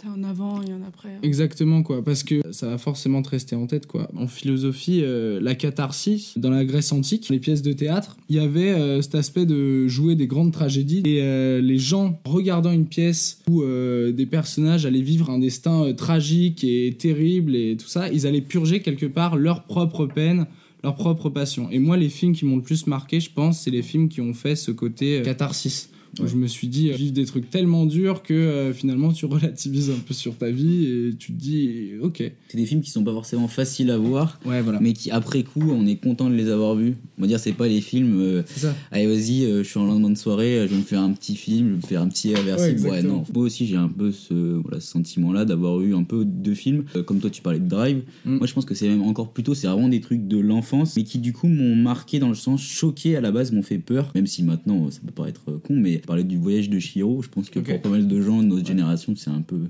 [0.00, 1.08] T'as un avant et un après.
[1.08, 1.18] hein.
[1.24, 4.08] exactement quoi, parce que ça va forcément te rester en tête quoi.
[4.16, 8.38] En philosophie, euh, la catharsis dans la Grèce antique, les pièces de théâtre, il y
[8.38, 12.86] avait euh, cet aspect de jouer des grandes tragédies et euh, les gens regardant une
[12.86, 18.24] pièce où des personnages allaient vivre un destin tragique et terrible et tout ça, ils
[18.24, 20.46] allaient purger quelque part leur propre peine
[20.82, 21.68] leur propre passion.
[21.70, 24.20] Et moi, les films qui m'ont le plus marqué, je pense, c'est les films qui
[24.20, 25.90] ont fait ce côté euh, catharsis.
[26.20, 26.26] Ouais.
[26.28, 29.90] je me suis dit, euh, vivre des trucs tellement durs que euh, finalement tu relativises
[29.90, 32.22] un peu sur ta vie et tu te dis, ok.
[32.48, 34.80] C'est des films qui sont pas forcément faciles à voir, Ouais, voilà.
[34.80, 36.94] mais qui après coup, on est content de les avoir vus.
[37.18, 38.18] On va dire, c'est pas les films.
[38.20, 38.42] euh.
[38.90, 41.34] Allez, vas-y, euh, je suis en lendemain de soirée, je vais me faire un petit
[41.36, 42.80] film, je vais me faire un petit Ouais, aversible.
[42.80, 43.14] Ouais, exactement.
[43.18, 43.24] non.
[43.34, 46.84] Moi aussi, j'ai un peu ce, voilà, ce sentiment-là d'avoir eu un peu deux films.
[47.06, 48.02] Comme toi, tu parlais de Drive.
[48.24, 48.36] Mm.
[48.38, 50.96] Moi, je pense que c'est même encore plus tôt, c'est vraiment des trucs de l'enfance,
[50.96, 53.78] mais qui du coup m'ont marqué dans le sens choqué à la base, m'ont fait
[53.78, 54.10] peur.
[54.14, 57.50] Même si maintenant, ça peut paraître con, mais parler du voyage de Chihiro, je pense
[57.50, 59.68] que pour pas mal de gens de notre génération, c'est un peu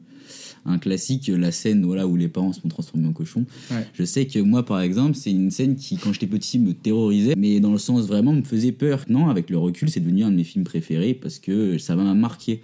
[0.64, 3.44] un classique, la scène voilà, où les parents se sont transformés en cochons.
[3.70, 3.86] Ouais.
[3.94, 7.34] Je sais que moi, par exemple, c'est une scène qui, quand j'étais petit, me terrorisait,
[7.36, 9.04] mais dans le sens vraiment me faisait peur.
[9.08, 12.14] Non, avec le recul, c'est devenu un de mes films préférés parce que ça m'a
[12.14, 12.60] marqué.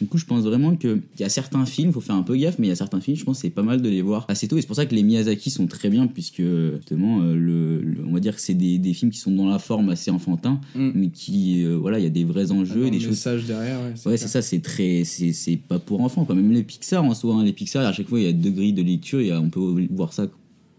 [0.00, 2.60] Du coup, je pense vraiment qu'il y a certains films, faut faire un peu gaffe,
[2.60, 4.46] mais il y a certains films, je pense c'est pas mal de les voir assez
[4.46, 4.56] tôt.
[4.56, 6.40] Et c'est pour ça que les Miyazaki sont très bien, puisque
[6.76, 9.48] justement, euh, le, le- on va dire que c'est des, des films qui sont dans
[9.48, 10.90] la forme assez enfantin, Mm.
[10.94, 13.80] mais qui, euh, voilà, il y a des vrais enjeux, Dans des le choses derrière,
[13.80, 14.16] ouais.
[14.16, 15.02] C'est ça, c'est très.
[15.04, 16.34] C'est pas pour enfants, quoi.
[16.36, 18.50] Même les Pixar en soi, hein, les Pixar, à chaque fois, il y a deux
[18.50, 20.26] grilles de lecture, il y a, on peut voir ça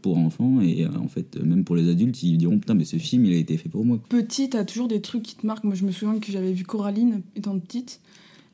[0.01, 2.97] pour enfants, et euh, en fait, même pour les adultes, ils diront Putain, mais ce
[2.97, 3.99] film, il a été fait pour moi.
[4.09, 5.65] Petit, t'as toujours des trucs qui te marquent.
[5.65, 7.99] Moi, je me souviens que j'avais vu Coraline étant petite.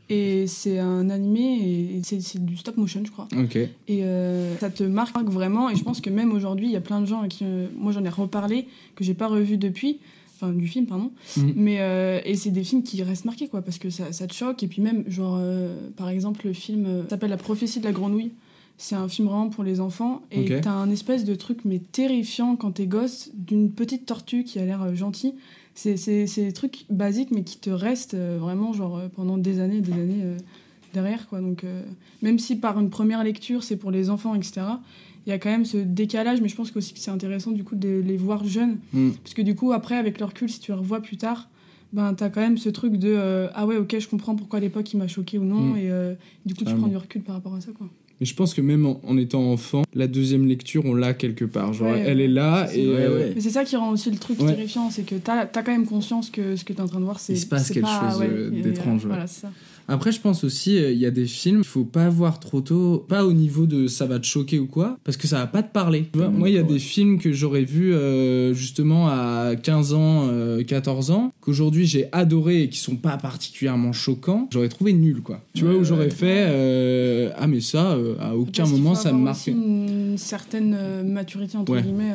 [0.08, 3.28] Et c'est un animé et c'est c'est du stop motion, je crois.
[3.36, 3.56] Ok.
[3.56, 5.68] Et euh, ça te marque vraiment.
[5.72, 7.44] Et je pense que même aujourd'hui, il y a plein de gens à qui.
[7.44, 9.98] euh, moi, j'en ai reparlé, que j'ai pas revu depuis.
[10.36, 11.12] Enfin, du film, pardon.
[11.38, 11.54] Mhm.
[11.56, 14.34] Mais, euh, et c'est des films qui restent marqués, quoi, parce que ça, ça te
[14.34, 14.62] choque.
[14.64, 17.92] Et puis, même, genre, euh, par exemple, le film euh, s'appelle La prophétie de la
[17.94, 18.32] grenouille.
[18.78, 20.22] c'est un film vraiment pour les enfants.
[20.32, 20.62] Et Ok.
[20.62, 24.66] t'as un espèce de truc, mais terrifiant quand t'es gosse, d'une petite tortue qui a
[24.66, 25.36] l'air gentille.
[25.74, 29.94] C'est des trucs basiques, mais qui te restent vraiment genre, pendant des années et des
[29.94, 30.24] années
[30.94, 31.28] derrière.
[31.28, 31.40] Quoi.
[31.42, 31.64] Donc,
[32.22, 34.62] même si par une première lecture, c'est pour les enfants, etc.,
[35.26, 37.64] il y a quand même ce décalage, mais je pense aussi que c'est intéressant du
[37.64, 38.78] coup de les voir jeunes.
[38.94, 39.12] Mm.
[39.24, 41.50] Parce que du coup, après, avec le recul, si tu les revois plus tard,
[41.94, 44.62] ben, t'as quand même ce truc de euh, Ah ouais, ok, je comprends pourquoi à
[44.62, 45.74] l'époque il m'a choqué ou non.
[45.74, 45.78] Mm.
[45.78, 46.14] Et euh,
[46.46, 47.72] du coup, tu prends du recul par rapport à ça.
[47.78, 47.88] Quoi.
[48.22, 51.44] Mais je pense que même en, en étant enfant, la deuxième lecture, on l'a quelque
[51.44, 51.74] part.
[51.74, 52.24] Genre, Ouais, elle ouais.
[52.26, 52.88] est là C'est- et.
[52.88, 53.32] Ouais, euh, ouais.
[53.36, 54.54] Mais c'est ça qui rend aussi le truc Ouais.
[54.54, 57.06] terrifiant, c'est que t'as as quand même conscience que ce que t'es en train de
[57.06, 57.34] voir, c'est.
[57.34, 59.10] Il se passe quelque pas- chose, d'étrange, ouais.
[59.10, 59.52] Voilà, c'est ça.
[59.88, 62.62] Après, je pense aussi, euh, il y a des films, il faut pas voir trop
[62.62, 65.48] tôt, pas au niveau de ça va te choquer ou quoi, parce que ça va
[65.48, 66.10] pas te parler.
[66.14, 70.28] Vois, moi, il y a des films que j'aurais vus euh, justement à 15 ans,
[70.30, 75.22] euh, 14 ans, qu'aujourd'hui j'ai adoré et qui sont pas particulièrement choquants, j'aurais trouvé nul,
[75.22, 75.42] quoi.
[75.54, 79.52] Tu vois, où j'aurais fait, euh, ah, mais ça, à aucun moment ça me aussi
[79.52, 82.14] une certaine maturité, entre guillemets.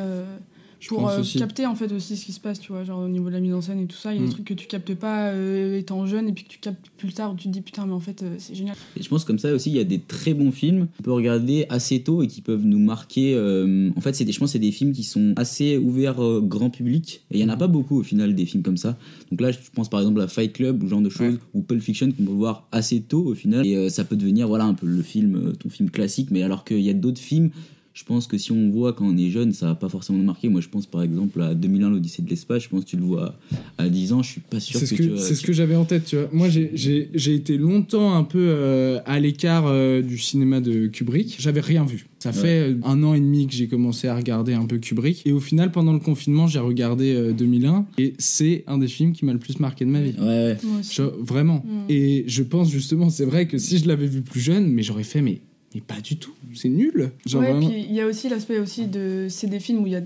[0.81, 1.37] Je pour pense euh, aussi.
[1.37, 3.39] capter en fait aussi ce qui se passe, tu vois, genre au niveau de la
[3.39, 4.27] mise en scène et tout ça, il y a Mm.
[4.27, 7.13] des trucs que tu captes pas euh, étant jeune et puis que tu captes plus
[7.13, 8.75] tard où tu te dis putain mais en fait euh, c'est génial.
[8.99, 11.11] Et je pense comme ça aussi, il y a des très bons films qu'on peut
[11.13, 13.35] regarder assez tôt et qui peuvent nous marquer.
[13.35, 16.21] euh, en fait, c'est des, je pense que c'est des films qui sont assez ouverts
[16.23, 17.21] euh, grand public.
[17.29, 18.97] Et il y en a pas beaucoup au final des films comme ça.
[19.29, 21.61] Donc là, je pense par exemple à Fight Club ou ce genre de choses, ou
[21.61, 23.67] Pulp Fiction qu'on peut voir assez tôt au final.
[23.67, 26.29] Et euh, ça peut devenir voilà un peu le film, euh, ton film classique.
[26.31, 27.51] Mais alors qu'il y a d'autres films.
[27.93, 30.23] Je pense que si on voit quand on est jeune, ça va pas forcément nous
[30.25, 30.47] marquer.
[30.47, 32.63] Moi, je pense par exemple à 2001, l'Odyssée de l'espace.
[32.63, 33.35] Je pense que tu le vois
[33.77, 34.23] à 10 ans.
[34.23, 35.83] Je suis pas sûr C'est que, ce que, tu vas- c'est ce que j'avais en
[35.83, 36.29] tête, tu vois.
[36.31, 41.35] Moi, j'ai- été longtemps un peu euh, à l'écart euh, du cinéma de Kubrick.
[41.39, 42.07] J'avais rien vu.
[42.19, 42.35] Ça Ouais.
[42.35, 45.23] fait euh, un an et demi que j'ai commencé à regarder un peu Kubrick.
[45.25, 47.85] Et au final, pendant le confinement, j'ai regardé euh, 2001.
[47.97, 50.13] Et c'est un des films qui m'a le plus marqué de ma vie.
[50.17, 50.57] Ouais, ouais.
[50.63, 50.95] Moi aussi.
[50.95, 51.65] Je- vraiment.
[51.65, 51.85] Mm.
[51.89, 55.03] Et je pense justement, c'est vrai que si je l'avais vu plus jeune, mais j'aurais
[55.03, 55.41] fait, mais,
[55.73, 56.33] mais pas du tout.
[56.53, 57.11] C'est nul.
[57.25, 57.67] Genre ouais, vraiment.
[57.69, 60.01] puis il y a aussi l'aspect aussi de c'est des films où il y a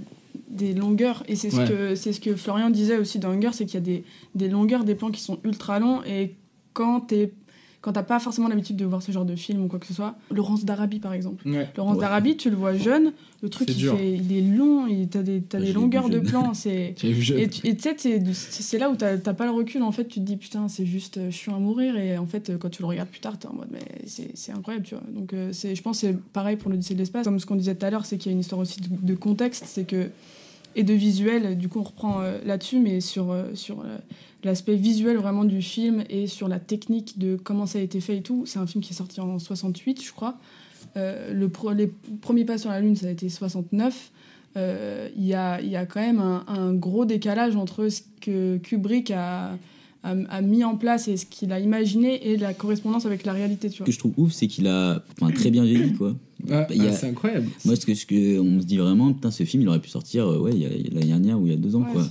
[0.50, 1.68] des longueurs et c'est ce Ouais.
[1.68, 4.04] que c'est ce que Florian disait aussi dans Hunger, c'est qu'il y a des,
[4.36, 6.36] des longueurs, des plans qui sont ultra longs et
[6.74, 7.32] quand t'es
[7.86, 9.94] quand t'as pas forcément l'habitude de voir ce genre de film ou quoi que ce
[9.94, 11.48] soit, Laurence d'Arabie par exemple.
[11.48, 11.70] Ouais.
[11.78, 12.02] Laurence Ouais.
[12.02, 13.96] d'Arabie, tu le vois jeune, le truc il, dur.
[13.96, 16.26] fait, il est long, il t'as des, des je longueurs de jeune.
[17.40, 17.96] et tu sais,
[18.34, 21.18] c'est là où t'as pas le recul, en fait, tu te dis putain, c'est juste
[21.18, 23.48] euh, chiant à mourir, et en fait, euh, quand tu le regardes plus tard, t'es
[23.48, 25.04] en mode, mais c'est incroyable, tu vois.
[25.14, 27.26] Donc, euh, c'est- je pense que c'est pareil pour l'Odyssée de l'espace.
[27.26, 28.88] Comme ce qu'on disait tout à l'heure, c'est qu'il y a une histoire aussi de,
[29.00, 30.10] de contexte, c'est que.
[30.76, 33.98] Et de visuel, du coup, on reprend euh, là-dessus, mais sur, euh, sur euh,
[34.44, 38.18] l'aspect visuel vraiment du film et sur la technique de comment ça a été fait
[38.18, 38.44] et tout.
[38.46, 40.38] C'est un film qui est sorti en 68, je crois.
[40.98, 44.12] Le pro- les premiers pas sur la Lune, ça a été 69.
[44.58, 49.12] Euh, Il y, a, y a quand même un, gros décalage entre ce que Kubrick
[49.12, 49.58] a,
[50.04, 53.70] a, mis en place et ce qu'il a imaginé et la correspondance avec la réalité.
[53.70, 56.14] Ce que je trouve ouf, c'est qu'il a très bien vieilli, quoi.
[56.52, 57.48] Ah, a- ah, c'est incroyable.
[57.66, 59.90] Moi, ce que, ce que on se dit vraiment, putain, ce film, il aurait pu
[59.90, 61.92] sortir, euh, ouais, il y a- l'année dernière ou il y a deux ans, Ouais,
[61.94, 62.04] quoi.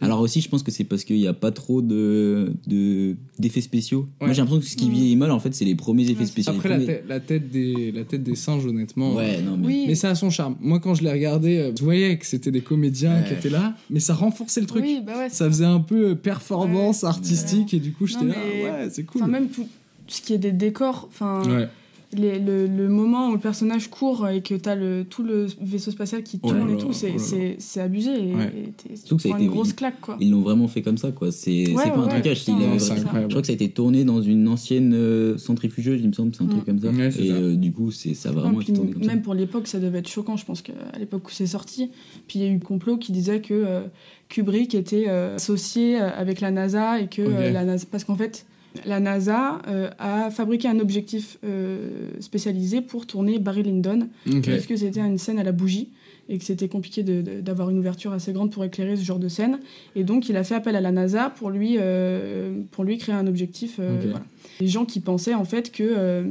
[0.00, 3.60] Alors aussi, je pense que c'est parce qu'il n'y a pas trop de de- d'effets
[3.60, 4.06] spéciaux.
[4.20, 6.26] Moi, j'ai l'impression que ce qui vieillit mal, en fait, c'est les premiers effets Ouais,
[6.26, 6.52] spéciaux.
[6.54, 9.14] Après, la, tête- la, tête des, la tête des singes, honnêtement.
[9.14, 9.66] Ouais, non, mais.
[9.66, 10.56] Oui, Mais ça a son charme.
[10.60, 13.24] Moi, quand je l'ai regardé, euh, je voyais que c'était des comédiens Ouais.
[13.28, 14.82] qui étaient là, mais ça renforçait le truc.
[14.84, 18.30] oui, bah ouais, Ça faisait un peu euh, performance artistique, et du coup, j'étais Non,
[18.32, 19.22] là, mais- ouais, c'est cool.
[19.22, 19.66] Enfin, même tout
[20.06, 21.68] ce qui est des décors, enfin, Ouais.
[22.12, 25.90] Les- le, le moment où le personnage court et que t'as le, tout le vaisseau
[25.92, 28.46] spatial qui Oh là tourne là, et tout, c'est oh c'est- c'est abusé et, Ouais.
[28.46, 30.16] et t'es- tu Surtout que ça a prends été- une grosse claque, quoi.
[30.20, 31.30] Ils l'ont vraiment fait comme ça, quoi.
[31.30, 32.42] C'est c'est Ouais, pas un ouais, trucage.
[32.48, 32.54] il.
[32.78, 36.34] Je crois que ça a été tourné dans une ancienne euh, centrifugeuse, il me semble,
[36.34, 36.64] c'est un truc Mm.
[36.66, 36.88] comme ça.
[36.90, 37.34] Ouais, c'est et ça.
[37.34, 39.08] euh, du coup, c'est ça a vraiment été tourné comme ça.
[39.12, 41.90] même pour l'époque, ça devait être choquant, je pense qu'à l'époque où c'est sorti.
[42.26, 43.82] Puis il y a eu complot qui disait que euh,
[44.28, 48.46] Kubrick était euh, associé avec la NASA et que euh, la NASA, parce qu'en fait,
[48.84, 54.08] la NASA euh, a fabriqué un objectif euh, spécialisé pour tourner Barry Lyndon,
[54.44, 55.88] parce que c'était une scène à la bougie
[56.28, 59.58] et que c'était compliqué d'avoir une ouverture assez grande pour éclairer ce genre de scène.
[59.96, 63.16] Et donc, il a fait appel à la NASA pour lui, euh, pour lui créer
[63.16, 63.80] un objectif.
[63.80, 64.22] voilà.
[64.60, 66.22] Les gens qui pensaient en fait que,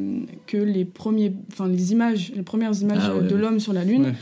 [0.48, 3.84] que les, premiers, enfin, les images, les premières images Ah ouais, de l'homme sur la
[3.84, 4.14] Lune Ouais.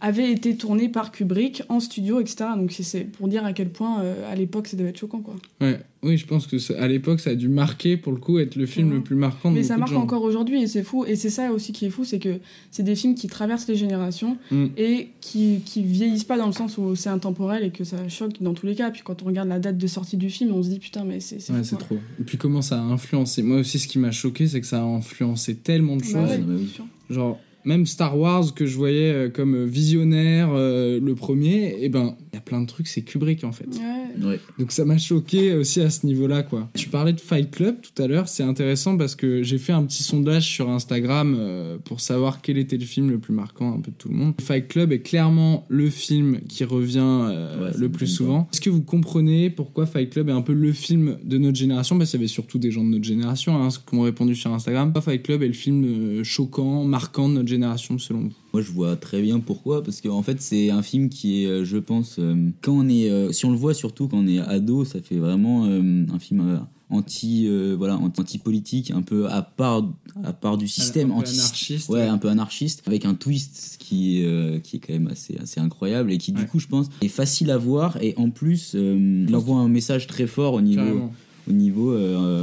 [0.00, 2.50] Avaient été tournées par Kubrick en studio, etc.
[2.56, 5.20] Donc c'est- pour dire à quel point euh, à l'époque ça devait être choquant.
[5.20, 5.34] Quoi.
[5.60, 5.78] Ouais.
[6.02, 8.56] Oui, je pense que ça- à l'époque, ça a dû marquer, pour le coup, être
[8.56, 10.00] le film le plus marquant de Mais ça marque de gens.
[10.02, 11.04] encore aujourd'hui et c'est fou.
[11.04, 12.38] Et c'est ça aussi qui est fou, c'est que
[12.70, 14.66] c'est des films qui traversent les générations Mm.
[14.78, 18.40] et qui, qui vieillissent pas dans le sens où c'est intemporel et que ça choque
[18.40, 18.90] dans tous les cas.
[18.90, 21.20] Puis quand on regarde la date de sortie du film, on se dit putain, mais
[21.20, 21.98] c'est c'est Ouais, trop.
[22.18, 23.42] Et puis comment ça a influencé.
[23.42, 26.30] Moi aussi, ce qui m'a choqué, c'est que ça a influencé tellement de Bah choses.
[26.30, 26.86] ouais, bien sûr.
[27.10, 32.16] Genre, même Star Wars que je voyais euh, comme visionnaire, euh, le premier, et ben,
[32.32, 33.66] il y a plein de trucs, c'est Kubrick en fait.
[33.66, 34.26] Ouais.
[34.26, 34.40] Ouais.
[34.58, 36.68] Donc ça m'a choqué aussi à ce niveau-là, quoi.
[36.74, 39.84] Tu parlais de Fight Club tout à l'heure, c'est intéressant parce que j'ai fait un
[39.84, 43.80] petit sondage sur Instagram euh, pour savoir quel était le film le plus marquant un
[43.80, 44.34] peu de tout le monde.
[44.40, 48.48] Fight Club est clairement le film qui revient euh, Ouais, le plus souvent.
[48.52, 51.98] Est-ce que vous comprenez pourquoi Fight Club est un peu le film de notre génération?
[51.98, 54.52] Parce qu'il y avait surtout des gens de notre génération hein, qui m'ont répondu sur
[54.52, 54.92] Instagram.
[54.92, 58.32] Pourquoi Fight Club est le film euh, choquant, marquant de notre génération selon vous?
[58.52, 61.64] Moi, je vois très bien pourquoi, parce qu'en fait, c'est un film qui est, euh,
[61.64, 64.40] je pense, euh, quand on est, euh, si on le voit surtout quand on est
[64.40, 69.88] ado, ça fait vraiment euh, un film anti, voilà, anti politique, un peu à part,
[70.24, 72.06] à part du système, Un peu anti, anarchiste, ouais, ouais.
[72.08, 76.10] un peu anarchiste, avec un twist qui, est, qui est quand même assez, assez incroyable
[76.10, 79.58] et qui, du coup, je pense, est facile à voir et en plus, il envoie
[79.58, 81.12] un message très fort au niveau, Carrément.
[81.48, 81.96] au niveau,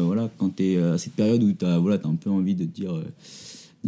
[0.05, 2.71] voilà, quand t'es à cette période où t'as, voilà, t'as un peu envie de te
[2.73, 2.93] dire.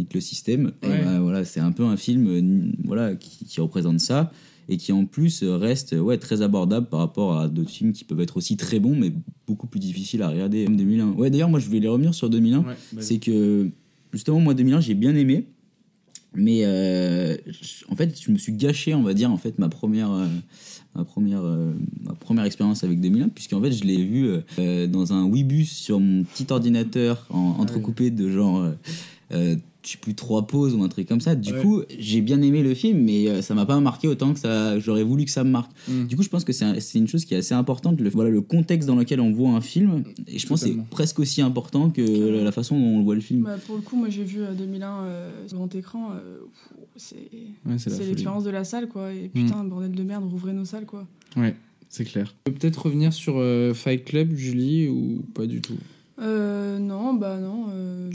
[0.00, 0.72] Nique le système.
[0.82, 4.32] Et bah, voilà, c'est un peu un film euh, voilà, qui, qui représente ça
[4.68, 8.20] et qui en plus reste ouais, très abordable par rapport à d'autres films qui peuvent
[8.20, 9.12] être aussi très bons mais
[9.46, 10.64] beaucoup plus difficiles à regarder.
[10.64, 11.12] Comme 2001.
[11.12, 12.58] Ouais, d'ailleurs, moi je vais les revenir sur 2001.
[12.58, 13.04] Ouais, vas-y.
[13.04, 13.70] c'est que
[14.12, 15.46] justement, moi 2001, j'ai bien aimé.
[16.34, 17.36] Mais euh,
[17.88, 20.26] en fait, je me suis gâché, on va dire, en fait, ma première, euh,
[20.94, 21.72] ma première, euh,
[22.04, 24.30] ma première expérience avec 2001, puisqu'en fait, je l'ai vu
[24.88, 28.64] dans un Webus sur mon petit ordinateur, en, entrecoupé de genre,
[29.82, 31.34] je sais plus, trois pauses ou un truc comme ça.
[31.34, 31.62] Du Ouais.
[31.62, 34.78] coup, j'ai bien aimé le film, mais euh, ça m'a pas marqué autant que ça,
[34.78, 35.70] j'aurais voulu que ça me marque.
[35.88, 36.04] Mm.
[36.06, 38.10] Du coup, je pense que c'est un- c'est une chose qui est assez importante, le,
[38.10, 40.84] voilà, le contexte dans lequel on voit un film, et je pense que Totalement.
[40.90, 43.42] c'est presque aussi important que la, la façon dont on voit le film.
[43.44, 46.10] Bah, pour le coup, moi j'ai vu euh, 2001 euh, sur grand écran.
[46.12, 46.38] euh,
[46.96, 47.16] c'est
[47.66, 49.12] Ouais, l'expérience de la salle, quoi.
[49.14, 51.06] Et putain, bordel de merde, rouvrez nos salles, quoi.
[51.36, 51.54] Ouais,
[51.88, 52.34] c'est clair.
[52.46, 55.78] On peut peut-être revenir sur euh, Fight Club, Julie, ou pas du tout?
[56.20, 57.59] Euh, non, bah non.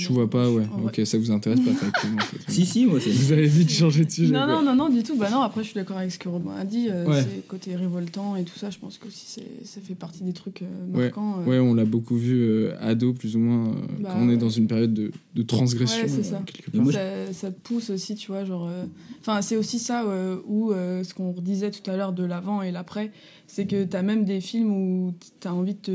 [0.07, 0.63] Tu vois pas, je- ouais.
[0.73, 1.91] en vrai- Ok, ça vous intéresse pas en fait.
[2.47, 3.09] Si, si, moi, c'est.
[3.11, 4.31] Vous avez vite changé de sujet.
[4.33, 5.17] Non, non, non, non, du tout.
[5.17, 6.87] Bah non, après, je suis d'accord avec ce que Robin a dit.
[6.89, 7.21] euh, Ouais.
[7.23, 8.69] C'est côté révoltant et tout ça.
[8.69, 11.39] Je pense que aussi c'est- ça fait partie des trucs euh, Ouais, marquants.
[11.41, 11.45] euh.
[11.49, 14.37] Ouais, on l'a beaucoup vu euh, ado, plus ou moins, euh, Bah, quand on est
[14.37, 16.03] dans une période de, de transgression.
[16.03, 16.41] Ouais, c'est euh, ça.
[16.45, 16.83] quelque Mais part.
[16.83, 18.67] moi, ça, ça pousse aussi, tu vois, genre...
[18.67, 18.85] euh,
[19.21, 22.61] Enfin, c'est aussi ça euh, où euh, ce qu'on disait tout à l'heure de l'avant
[22.61, 23.11] et l'après,
[23.47, 25.91] c'est que t'as même des films où t'as envie de te...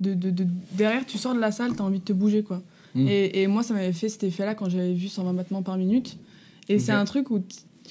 [0.00, 2.60] De, de- de- Derrière, tu sors de la salle, t'as envie de te bouger, quoi.
[2.94, 3.08] Mm.
[3.08, 6.18] Et, et moi, ça m'avait fait cet effet-là quand j'avais vu 120 battements par minute.
[6.68, 7.42] Et c'est un truc où,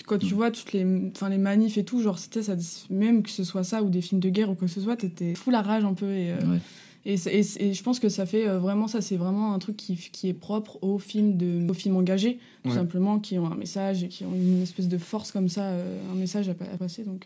[0.05, 2.55] quand tu vois toutes les, les manifs et tout, genre, c'était ça,
[2.89, 4.95] même que ce soit ça ou des films de guerre ou quoi que ce soit,
[4.95, 6.11] t'étais fou la rage un peu.
[6.11, 6.59] Et, euh, Ouais.
[7.05, 7.15] et,
[7.59, 10.29] et je pense que ça fait euh, vraiment ça, c'est vraiment un truc qui, qui
[10.29, 12.75] est propre aux films, de, aux films engagés, tout Ouais.
[12.75, 15.99] simplement, qui ont un message et qui ont une espèce de force comme ça, euh,
[16.11, 17.03] un message à, à passer.
[17.03, 17.25] Donc,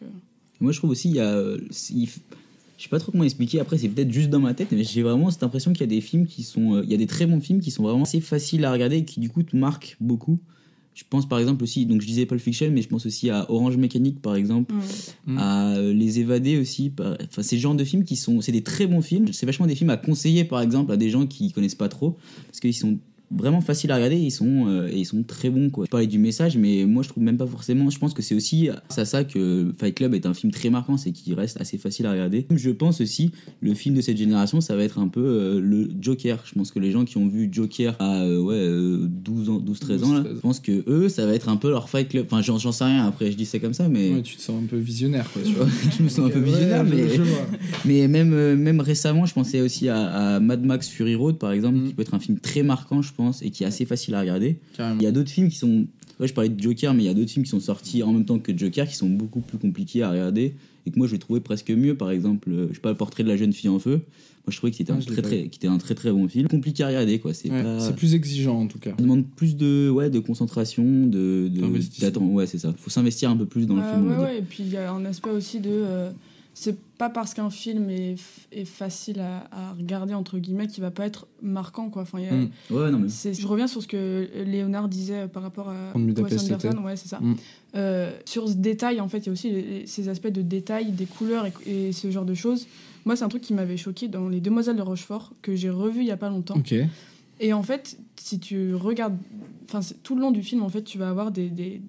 [0.61, 1.43] Moi, je trouve aussi, il y a.
[2.77, 5.01] Je sais pas trop comment expliquer, après, c'est peut-être juste dans ma tête, mais j'ai
[5.01, 6.75] vraiment cette impression qu'il y a des films qui sont.
[6.75, 8.97] euh, Il y a des très bons films qui sont vraiment assez faciles à regarder
[8.97, 10.38] et qui, du coup, te marquent beaucoup.
[10.93, 13.51] Je pense par exemple aussi, donc je disais Pulp Fiction, mais je pense aussi à
[13.51, 14.73] Orange Mécanique par exemple,
[15.25, 15.38] Mm.
[15.38, 16.89] à euh, Les Évadés aussi.
[16.89, 18.39] par- Enfin, ces genres de films qui sont.
[18.39, 19.27] C'est des très bons films.
[19.33, 22.15] C'est vachement des films à conseiller par exemple à des gens qui connaissent pas trop,
[22.47, 22.97] parce qu'ils sont
[23.31, 25.69] vraiment faciles à regarder, ils sont, euh, et ils sont très bons.
[25.69, 25.85] Quoi.
[25.85, 27.89] Je parlais du message, mais moi je trouve même pas forcément.
[27.89, 30.97] Je pense que c'est aussi à ça que Fight Club est un film très marquant,
[30.97, 32.45] c'est qu'il reste assez facile à regarder.
[32.49, 35.89] Je pense aussi, le film de cette génération, ça va être un peu euh, le
[36.01, 36.39] Joker.
[36.45, 39.63] Je pense que les gens qui ont vu Joker à euh, ouais, euh, 12 ans,
[39.65, 40.27] 12-13 ans, là, 12-13.
[40.35, 42.25] je pense que eux, ça va être un peu leur Fight Club.
[42.29, 44.55] Enfin, j'en sais rien, après je dis ça comme ça, mais Ouais, tu te sens
[44.63, 45.41] un peu visionnaire, quoi.
[45.43, 45.67] Tu vois.
[45.97, 47.25] je me sens un peu visionnaire, Ouais, mais.
[47.85, 51.75] Mais même, même récemment, je pensais aussi à, à Mad Max Fury Road, par exemple,
[51.75, 51.88] Mm.
[51.88, 54.21] qui peut être un film très marquant, je pense, et qui est assez facile à
[54.21, 54.57] regarder.
[54.75, 54.99] Carrément.
[54.99, 55.85] Il y a d'autres films qui sont.
[56.19, 58.13] Ouais, je parlais de Joker, mais il y a d'autres films qui sont sortis en
[58.13, 60.53] même temps que Joker, qui sont beaucoup plus compliqués à regarder,
[60.85, 61.95] et que moi je vais trouver presque mieux.
[61.95, 63.95] Par exemple, euh, je sais pas, le portrait de la jeune fille en feu.
[64.47, 66.27] Moi je trouvais que c'était Ah, un, très, très, qui était un très très bon
[66.29, 66.47] film.
[66.47, 67.33] Compliqué à regarder, quoi.
[67.33, 67.91] C'est Ouais, pas.
[67.93, 68.91] Plus exigeant en tout cas.
[68.91, 71.49] Ça demande plus de, ouais, de concentration, de.
[71.49, 72.19] de.
[72.21, 72.73] Ouais, c'est ça.
[72.77, 74.17] Faut s'investir un peu plus dans le film.
[74.19, 75.69] ouais, et puis il y a un aspect aussi de.
[75.71, 76.11] euh,
[76.57, 78.15] c'est pas parce qu'un film est,
[78.53, 82.03] est facile à, à regarder, entre guillemets, qu'il va pas être marquant, quoi.
[82.03, 82.49] Enfin, y a- Mm.
[82.71, 83.33] Ouais, non, mais.
[83.33, 85.91] Je reviens sur ce que Léonard disait par rapport à
[86.23, 86.33] Wes
[86.71, 87.19] Anderson, ouais, c'est ça.
[87.19, 87.35] Mm.
[87.75, 90.91] Euh, sur ce détail, en fait, il y a aussi les- ces aspects de détail,
[90.93, 92.67] des couleurs et, et ce genre de choses.
[93.03, 95.99] Moi, c'est un truc qui m'avait choqué dans Les Demoiselles de Rochefort, que j'ai revu
[95.99, 96.55] il y a pas longtemps.
[96.55, 96.73] Ok.
[97.41, 99.17] Et en fait, si tu regardes,
[99.69, 101.81] enfin tout le long du film, en fait, tu vas avoir des, des,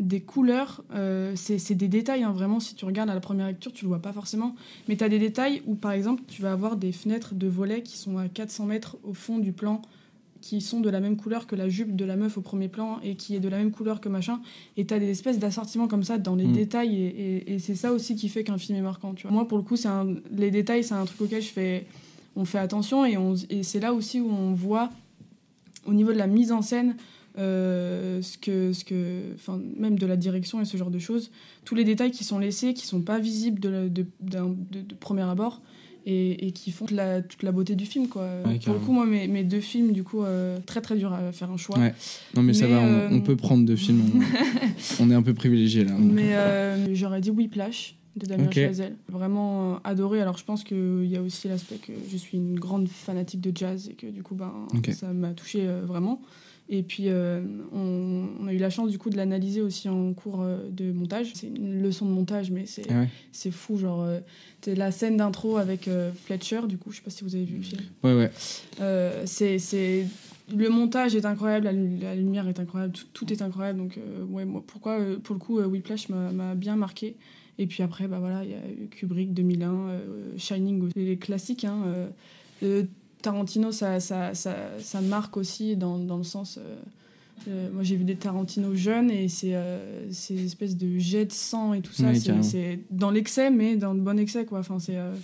[0.00, 0.82] des couleurs.
[0.94, 2.58] euh, c'est des détails, hein, vraiment.
[2.58, 4.54] Si tu regardes à la première lecture, tu le vois pas forcément.
[4.88, 7.82] Mais tu as des détails où, par exemple, tu vas avoir des fenêtres de volets
[7.82, 9.82] qui sont à 400 mètres au fond du plan,
[10.40, 12.98] qui sont de la même couleur que la jupe de la meuf au premier plan
[13.04, 14.40] et qui est de la même couleur que machin.
[14.78, 16.52] Et tu as des espèces d'assortiments comme ça dans les Mm.
[16.52, 16.96] détails.
[16.96, 19.12] Et, et- et c'est ça aussi qui fait qu'un film est marquant.
[19.12, 19.32] Tu vois.
[19.32, 21.86] Moi, pour le coup, c'est un- les détails, c'est un truc auquel je fais
[22.36, 23.18] on fait attention et,
[23.50, 24.88] et c'est là aussi où on voit
[25.84, 26.96] au niveau de la mise en scène
[27.38, 31.30] euh, ce que, ce que, enfin, même de la direction et ce genre de choses.
[31.64, 34.94] Tous les détails qui sont laissés, qui sont pas visibles de, la- de, de- de
[34.94, 35.62] premier abord
[36.06, 38.08] et, et qui font toute la, toute la beauté du film.
[38.08, 38.26] Quoi.
[38.46, 41.12] Ouais, Pour le coup, moi, mes, mes deux films, du coup, euh, très très dur
[41.12, 41.78] à faire un choix.
[41.78, 41.94] Ouais.
[42.34, 44.02] Non, mais, ça va, on, euh, on peut prendre deux films.
[44.98, 45.92] On, on est un peu privilégié là.
[45.98, 48.54] Mais euh, j'aurais dit Whiplash de Damien Ok.
[48.54, 48.96] Chazelle.
[49.08, 50.20] Vraiment adoré.
[50.20, 53.52] Alors je pense qu'il y a aussi l'aspect que je suis une grande fanatique de
[53.56, 54.52] jazz et que du coup ben,
[54.92, 56.20] ça m'a touché vraiment.
[56.72, 60.12] Et puis euh, on, on a eu la chance du coup de l'analyser aussi en
[60.14, 61.32] cours euh, de montage.
[61.34, 63.50] C'est une leçon de montage mais c'est Ah ouais.
[63.50, 63.76] fou.
[63.76, 64.20] Genre euh,
[64.62, 67.44] c'est la scène d'intro avec euh, Fletcher du coup je sais pas si vous avez
[67.44, 67.80] vu le film.
[68.04, 68.30] Ouais, ouais.
[69.26, 70.06] C'est.
[70.56, 73.78] Le montage est incroyable, la, lu- la lumière est incroyable, tout, tout est incroyable.
[73.78, 77.14] Donc, ouais, moi, pourquoi, pour le coup, Whiplash m'a, bien marqué.
[77.58, 79.98] Et puis après, bah voilà, il y a Kubrick 2001, euh,
[80.38, 81.64] Shining, les classiques.
[81.64, 81.84] Hein,
[83.22, 86.58] Tarantino, ça, ça, ça, ça marque aussi dans, dans le sens.
[86.58, 86.76] euh,
[87.48, 91.24] euh, moi, j'ai vu des Tarantino jeunes et c'est euh, c'est une espèce de jet
[91.24, 92.12] de sang et tout ça.
[92.42, 94.58] C'est, dans l'excès, mais dans le bon excès, quoi.
[94.58, 95.14] Enfin, c'est, euh,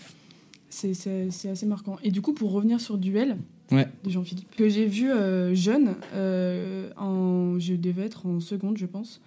[0.70, 1.98] c'est, assez marquant.
[2.02, 3.36] Et du coup, pour revenir sur Duel
[3.72, 3.88] Ouais.
[4.04, 5.10] de Jean-Philippe, que j'ai vu
[5.54, 5.96] jeune,
[6.96, 9.20] en, je devais être en seconde, je pense.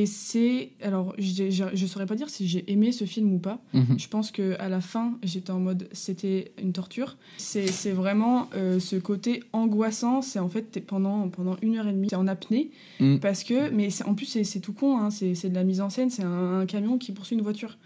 [0.00, 0.70] Et c'est.
[0.82, 3.58] Alors, je saurais pas dire si j'ai aimé ce film ou pas.
[3.74, 3.98] Mhm.
[3.98, 7.16] Je pense que à la fin, j'étais en mode c'était une torture.
[7.36, 10.22] C'est c'est vraiment euh, ce côté angoissant.
[10.22, 12.70] C'est en fait pendant, pendant une heure et demie, t'es en apnée.
[13.00, 13.16] Mm.
[13.18, 13.70] Parce que.
[13.70, 15.90] Mais c'est- en plus, c'est c'est tout con, hein, c'est c'est de la mise en
[15.90, 16.10] scène.
[16.10, 17.76] C'est un, un camion qui poursuit une voiture.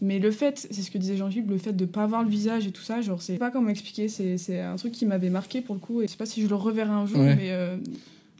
[0.00, 2.66] Mais le fait, c'est ce que disait Jean-Philippe, le fait de pas voir le visage
[2.66, 4.08] et tout ça, genre, c'est pas comment expliquer.
[4.08, 6.02] C'est c'est un truc qui m'avait marqué pour le coup.
[6.02, 7.36] Et je sais pas si je le reverrai un jour, Ouais.
[7.36, 7.76] mais, euh,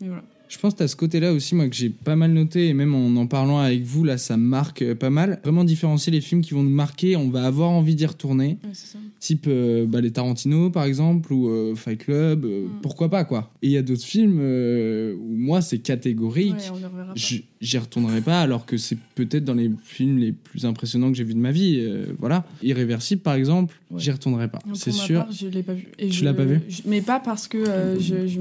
[0.00, 0.24] mais voilà.
[0.52, 2.94] Je pense que à ce côté-là aussi, moi, que j'ai pas mal noté, et même
[2.94, 5.40] en en parlant avec vous, là, ça me marque euh, pas mal.
[5.42, 8.58] Vraiment différencier les films qui vont nous marquer, on va avoir envie d'y retourner.
[8.62, 8.98] Ouais, ça.
[9.18, 12.70] Type euh, bah, les Tarantino, par exemple, ou euh, Fight Club, euh, Mm.
[12.82, 13.50] pourquoi pas, quoi.
[13.62, 16.52] Et il y a d'autres films où moi, c'est catégorique.
[16.72, 21.16] Ouais, J'y retournerai pas, alors que c'est peut-être dans les films les plus impressionnants que
[21.16, 21.82] j'ai vus de ma vie.
[22.18, 22.44] voilà.
[22.62, 24.58] Irréversible, par exemple, j'y retournerai pas.
[24.74, 25.20] C'est sûr.
[25.24, 25.88] part, je l'ai pas vu.
[25.98, 27.64] Et Tu je- l'as pas vu je- Mais pas parce que
[28.00, 28.40] je, je,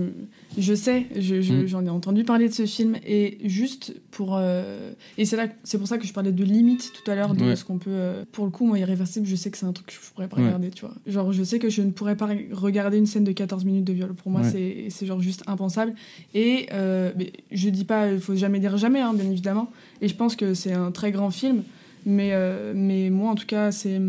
[0.57, 1.67] je sais, je- je- Mm.
[1.67, 5.77] j'en ai entendu parler de ce film et juste pour euh, et c'est là, c'est
[5.77, 7.55] pour ça que je parlais de limite tout à l'heure de Ouais.
[7.55, 7.89] ce qu'on peut.
[7.91, 10.27] euh, pour le coup, moi, irréversible, je sais que c'est un truc que je pourrais
[10.27, 10.45] pas Ouais.
[10.45, 10.93] regarder, tu vois.
[11.07, 13.93] Genre, je sais que je ne pourrais pas regarder une scène de 14 minutes de
[13.93, 14.13] viol.
[14.13, 14.87] Pour moi, Ouais.
[14.89, 15.93] c'est genre juste impensable.
[16.33, 19.71] Et euh, mais je dis pas, il faut jamais dire jamais, hein, bien évidemment.
[20.01, 21.63] Et je pense que c'est un très grand film.
[22.05, 23.99] Mais, euh, mais moi, en tout cas, c'est.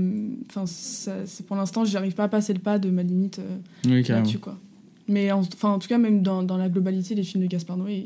[0.51, 0.65] Enfin,
[1.47, 4.59] pour l'instant, j'arrive pas à passer le pas de ma limite euh, Oui, là-dessus, quoi.
[5.13, 7.77] Mais en, enfin, en tout cas, même dans, dans la globalité, les films de Gaspard
[7.77, 8.05] Noé,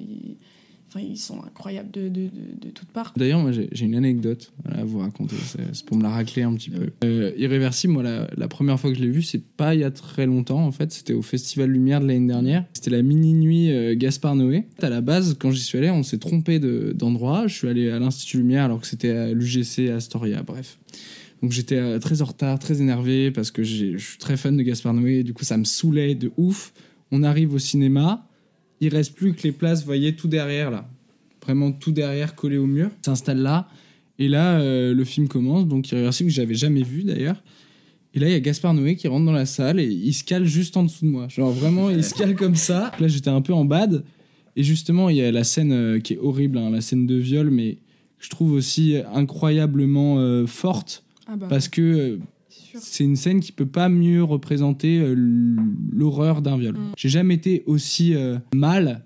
[0.98, 2.28] ils, sont incroyables de, de, de,
[2.66, 3.12] de toutes parts.
[3.16, 5.36] D'ailleurs, moi, j'ai une anecdote à vous raconter.
[5.72, 6.86] C'est pour me la racler un petit peu.
[7.04, 9.90] Euh, Irréversible, moi, la, première fois que je l'ai vu, c'est pas il y a
[9.90, 10.92] très longtemps, en fait.
[10.92, 12.64] C'était au Festival Lumière de l'année dernière.
[12.72, 14.64] C'était la mini-nuit euh, Gaspard Noé.
[14.80, 17.46] À la base, quand j'y suis allé, on s'est trompé de- d'endroit.
[17.46, 20.78] je suis allé à l'Institut Lumière alors que c'était à l'UGC Astoria, bref.
[21.42, 24.62] Donc j'étais euh, très en retard, très énervé parce que je suis très fan de
[24.62, 25.22] Gaspard Noé.
[25.24, 26.72] Du coup, ça me saoulait de ouf.
[27.10, 28.26] On arrive au cinéma.
[28.80, 30.88] Il reste plus que les places, vous voyez, tout derrière là
[31.46, 33.68] vraiment tout derrière, collé au mur, s'installe là.
[34.18, 37.42] Et là, euh, le film commence, donc Irréversible que j'avais jamais vu d'ailleurs.
[38.14, 40.24] Et là, il y a Gaspard Noé qui rentre dans la salle et il se
[40.24, 41.28] cale juste en dessous de moi.
[41.28, 42.90] Genre vraiment, il se cale comme ça.
[42.98, 44.04] Là, j'étais un peu en bad.
[44.56, 47.14] Et justement, il y a la scène euh, qui est horrible, hein, la scène de
[47.14, 47.74] viol, mais
[48.18, 52.18] que je trouve aussi incroyablement euh, forte Ah bah, parce que
[52.78, 52.88] sûr.
[52.92, 55.14] c'est une scène qui peut pas mieux représenter euh,
[55.92, 56.74] l'horreur d'un viol.
[56.74, 56.92] Mm.
[56.96, 59.04] J'ai jamais été aussi euh, mal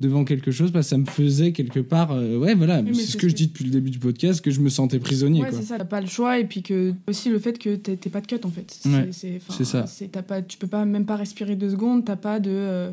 [0.00, 3.06] devant quelque chose parce que ça me faisait quelque part euh, ouais voilà Oui, c'est
[3.12, 5.52] ce que je dis depuis le début du podcast que je me sentais prisonnier Ouais,
[5.52, 8.20] c'est ça, t'as pas le choix, et puis que aussi le fait que t'es pas
[8.20, 8.66] de cut en fait.
[8.68, 9.84] C'est Ouais, ça.
[10.22, 12.90] pas, tu peux pas même pas respirer deux secondes, t'as pas de.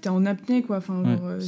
[0.00, 1.40] T'es en apnée quoi, enfin, Ouais, euh,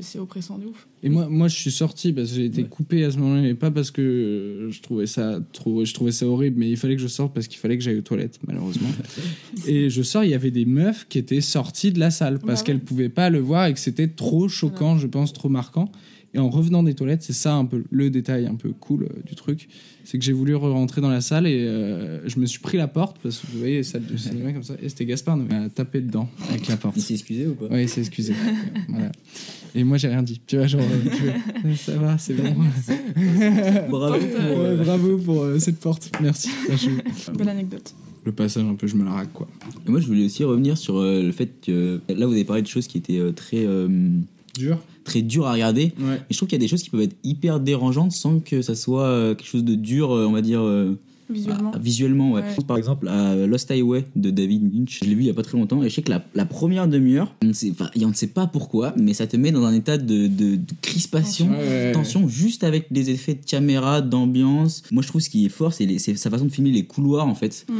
[0.00, 0.86] c'est oppressant de ouf.
[1.02, 3.54] et moi moi je suis sorti parce que j'ai été coupé à ce moment-là mais
[3.54, 7.02] pas parce que je trouvais ça trop je trouvais ça horrible mais il fallait que
[7.02, 8.88] je sorte parce qu'il fallait que j'aille aux toilettes malheureusement.
[9.66, 12.44] Et je sors il y avait des meufs qui étaient sorties de la salle parce
[12.46, 12.64] Bah ouais.
[12.64, 15.90] qu'elles pouvaient pas le voir et que c'était trop choquant je pense trop marquant
[16.34, 19.22] et en revenant des toilettes c'est ça un peu le détail un peu cool euh,
[19.26, 19.68] du truc
[20.04, 22.88] c'est que j'ai voulu rentrer dans la salle et euh, je me suis pris la
[22.88, 25.68] porte parce que vous voyez salle de cinéma comme ça et c'était Gaspard Noé a
[25.68, 27.66] tapé dedans avec la porte Il s'est excusé ou pas?
[27.66, 28.34] Ouais, il s'est excusé.
[28.88, 29.10] voilà.
[29.74, 30.40] Et moi, j'ai rien dit.
[30.46, 32.54] Tu vois, genre, euh, tu vois, ça va, c'est bon.
[33.88, 36.10] Bravo pour, Ouais, euh, bravo pour euh, cette porte.
[36.20, 36.50] Merci.
[37.38, 37.94] Belle anecdote.
[38.24, 39.48] Le passage, un peu, je me la raque, quoi.
[39.86, 42.62] Et moi, je voulais aussi revenir sur euh, le fait que là, vous avez parlé
[42.62, 43.88] de choses qui étaient euh, très, euh,
[44.58, 44.78] Dur
[45.08, 45.92] très dures à regarder.
[45.98, 46.16] Ouais.
[46.16, 48.62] Et je trouve qu'il y a des choses qui peuvent être hyper dérangeantes sans que
[48.62, 50.98] ça soit euh, quelque chose de dur, euh, on va dire, euh,
[51.30, 51.72] Visuellement.
[51.74, 52.40] Ah, visuellement, ouais.
[52.42, 52.46] Ouais.
[52.50, 55.30] Je pense, Par exemple, à Lost Highway de David Lynch, je l'ai vu il y
[55.30, 57.70] a pas très longtemps, et je sais que la, la première demi-heure, on ne sait,
[57.70, 60.26] enfin, et on ne sait pas pourquoi, mais ça te met dans un état de,
[60.26, 61.92] de- de crispation, Ouais, ouais, ouais.
[61.92, 64.82] tension, juste avec des effets de caméra, d'ambiance.
[64.90, 66.84] Moi, je trouve ce qui est fort, c'est les- c'est sa façon de filmer les
[66.84, 67.66] couloirs, en fait.
[67.68, 67.74] Hmm.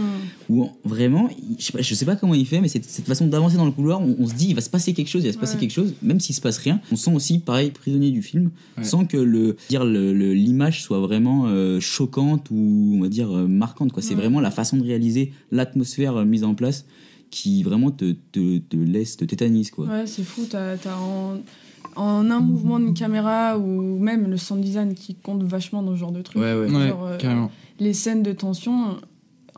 [0.55, 1.29] Où vraiment,
[1.59, 3.65] je sais, pas, je sais pas comment il fait, mais cette, cette façon d'avancer dans
[3.67, 5.39] le couloir, on, on se dit il va se passer quelque chose, il va se
[5.39, 5.61] passer Ouais.
[5.61, 6.81] quelque chose, même s'il se passe rien.
[6.93, 8.85] On sent aussi, pareil, prisonnier du film, Ouais.
[8.85, 13.31] sans que le dire le- le- l'image soit vraiment euh, choquante ou on va dire
[13.37, 13.93] euh, marquante.
[13.93, 14.03] quoi.
[14.03, 14.21] C'est Ouais.
[14.21, 16.85] vraiment la façon de réaliser l'atmosphère euh, mise en place
[17.31, 19.71] qui vraiment te, te, te laisse, te tétanise.
[19.71, 19.87] Quoi.
[19.87, 20.47] Ouais, c'est fou.
[20.51, 21.37] T'as, t'as en,
[21.97, 26.01] en un mouvement de caméra ou même le sound design qui compte vachement dans ce
[26.01, 26.41] genre de truc.
[26.41, 26.71] Ouais, ouais.
[26.75, 27.51] Ouais, Genre, euh, carrément.
[27.81, 28.97] les scènes de tension,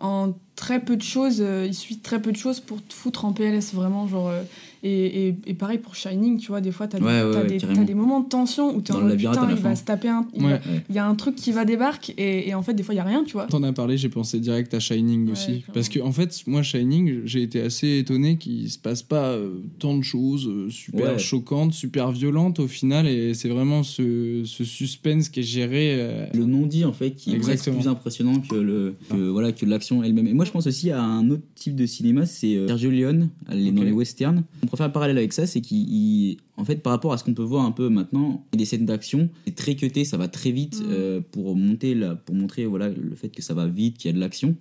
[0.01, 2.93] en très peu de choses, euh, il suffit de très peu de choses pour te
[2.93, 4.07] foutre en PLS, vraiment.
[4.09, 4.43] Genre, euh,
[4.83, 7.43] et, et, et pareil pour Shining, tu vois, des fois, t'as des, Ouais, ouais, t'as
[7.43, 7.81] ouais, des, carrément.
[7.81, 10.09] t'as des moments de tension où t'es Dans en mode putain, il va se taper
[10.09, 10.27] un.
[10.35, 10.53] Il, Ouais.
[10.53, 12.95] va- il y a un truc qui va débarquer et, et en fait, des fois,
[12.95, 13.47] il y a rien, tu vois.
[13.47, 15.45] T'en as parlé, j'ai pensé direct à Shining Ouais, aussi.
[15.45, 15.63] clairement.
[15.75, 19.61] Parce que, en fait, moi, Shining, j'ai été assez étonné qu'il se passe pas euh,
[19.79, 21.19] tant de choses euh, super Ouais.
[21.19, 23.07] choquantes, super violentes au final.
[23.07, 25.95] Et c'est vraiment ce, ce suspense qui est géré.
[25.99, 30.03] euh, Le non-dit en fait qui est plus impressionnant que le que, voilà que l'action
[30.03, 30.27] elle-même.
[30.27, 33.83] Et moi je pense aussi à un autre type de cinéma, c'est Sergio Leone dans
[33.83, 34.45] les westerns.
[34.71, 37.25] On préfère un parallèle avec ça, c'est qu'il il- en fait par rapport à ce
[37.25, 40.53] qu'on peut voir un peu maintenant, des scènes d'action, c'est très cuté, ça va très
[40.53, 40.85] vite Mm.
[40.91, 44.13] euh, pour monter la, pour montrer voilà le fait que ça va vite, qu'il y
[44.13, 44.55] a de l'action.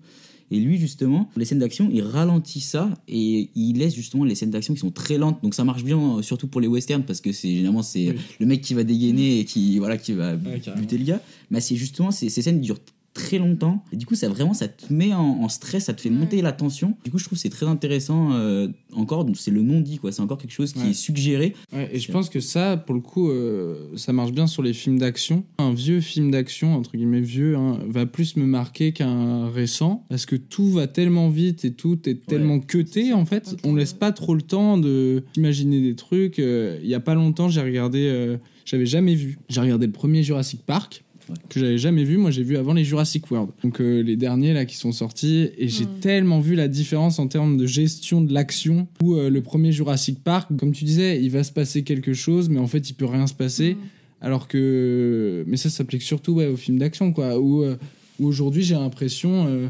[0.51, 4.49] Et lui, justement, les scènes d'action, il ralentit ça et il laisse justement les scènes
[4.49, 5.37] d'action qui sont très lentes.
[5.43, 8.15] Donc ça marche bien, euh, surtout pour les westerns, parce que c'est généralement c'est Oui.
[8.39, 11.21] le mec qui va dégainer et qui voilà qui va Ouais, buter le gars.
[11.51, 12.79] Mais c'est justement ces, ces scènes durent
[13.19, 16.01] très longtemps et du coup ça vraiment ça te met en, en stress, ça te
[16.01, 16.15] fait Ouais.
[16.15, 16.95] monter la tension.
[17.03, 18.33] Du coup je trouve que c'est très intéressant.
[18.33, 20.11] euh, encore, c'est le non dit quoi.
[20.11, 20.89] C'est encore quelque chose qui Ouais.
[20.89, 21.53] est suggéré.
[21.73, 24.73] Ouais, et je pense que ça, pour le coup, euh, ça marche bien sur les
[24.73, 25.43] films d'action.
[25.59, 30.25] Un vieux film d'action, entre guillemets vieux, hein, va plus me marquer qu'un récent, parce
[30.25, 33.55] que tout va tellement vite et tout est tellement cuté, en fait.
[33.63, 36.39] On laisse pas trop le temps de d'imaginer des trucs.
[36.39, 39.37] Euh, Il y a pas longtemps, j'ai regardé, euh, j'avais jamais vu.
[39.49, 41.03] J'ai regardé le premier Jurassic Park.
[41.49, 42.17] Que j'avais jamais vu.
[42.17, 43.51] Moi j'ai vu avant les Jurassic World.
[43.63, 45.49] Donc euh, les derniers là qui sont sortis.
[45.57, 45.99] Et j'ai Mm.
[46.01, 50.23] tellement vu la différence en termes de gestion de l'action où euh, le premier Jurassic
[50.23, 53.05] Park comme tu disais il va se passer quelque chose mais en fait il peut
[53.05, 53.75] rien se passer.
[53.75, 53.77] Mm.
[54.21, 57.39] alors que mais ça s'applique surtout ouais, aux films d'action quoi.
[57.39, 57.77] Où, euh,
[58.19, 59.69] où aujourd'hui j'ai l'impression euh,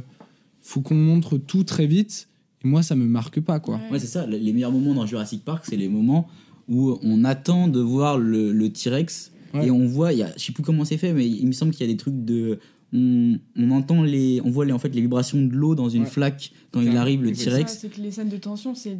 [0.61, 2.27] faut qu'on montre tout très vite.
[2.63, 3.79] Et moi ça me marque pas quoi.
[3.91, 4.25] Ouais, c'est ça.
[4.27, 6.27] Les les meilleurs moments dans Jurassic Park, c'est les moments
[6.67, 9.67] où on attend de voir le, le T-Rex Ouais.
[9.67, 11.51] et on voit, il y a, je sais plus comment c'est fait, mais il me
[11.51, 12.59] semble qu'il y a des trucs de.
[12.91, 14.41] On, on entend les.
[14.43, 16.07] On voit les, en fait les vibrations de l'eau dans une Ouais.
[16.09, 17.77] flaque quand il arrive, le T-Rex.
[17.81, 18.97] c'est que les scènes de tension, c'est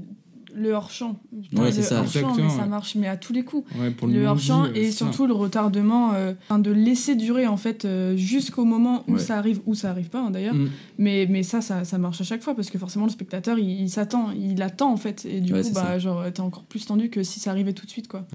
[0.55, 1.19] le hors-champ.
[1.53, 1.99] Ouais, c'est le ça.
[1.99, 3.65] hors-champ, mais Exactement, ça marche mais à tous les coups.
[3.79, 4.97] Ouais, pour le hors-champ et ça.
[4.97, 9.19] surtout le retardement euh, de laisser durer en fait euh, jusqu'au moment où Ouais.
[9.19, 10.69] ça arrive ou ça arrive pas hein, d'ailleurs Mm.
[10.97, 13.69] mais, mais ça, ça ça marche à chaque fois parce que forcément le spectateur il,
[13.81, 15.99] il s'attend il attend en fait et du Ouais, coup bah ça.
[15.99, 18.25] genre t'es encore plus tendu que si ça arrivait tout de suite quoi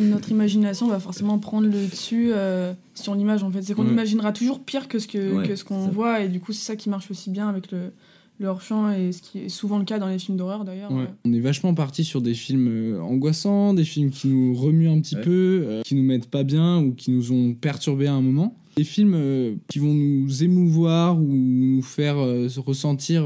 [0.00, 4.32] notre, imagination va forcément prendre le dessus euh, sur l'image en fait c'est qu'on imaginera
[4.32, 6.76] toujours pire que ce que, Ouais, que ce qu'on voit et du coup c'est ça
[6.76, 7.92] qui marche aussi bien avec le
[8.38, 11.02] le hors-champ et ce qui est souvent le cas dans les films d'horreur d'ailleurs Ouais.
[11.02, 11.08] ouais.
[11.24, 15.00] On est vachement parti sur des films euh, angoissants, des films qui nous remuent un
[15.00, 15.22] petit Ouais.
[15.22, 18.56] peu, euh, qui nous mettent pas bien ou qui nous ont perturbés à un moment.
[18.76, 23.24] Des films euh, qui vont nous émouvoir ou nous faire euh, se ressentir.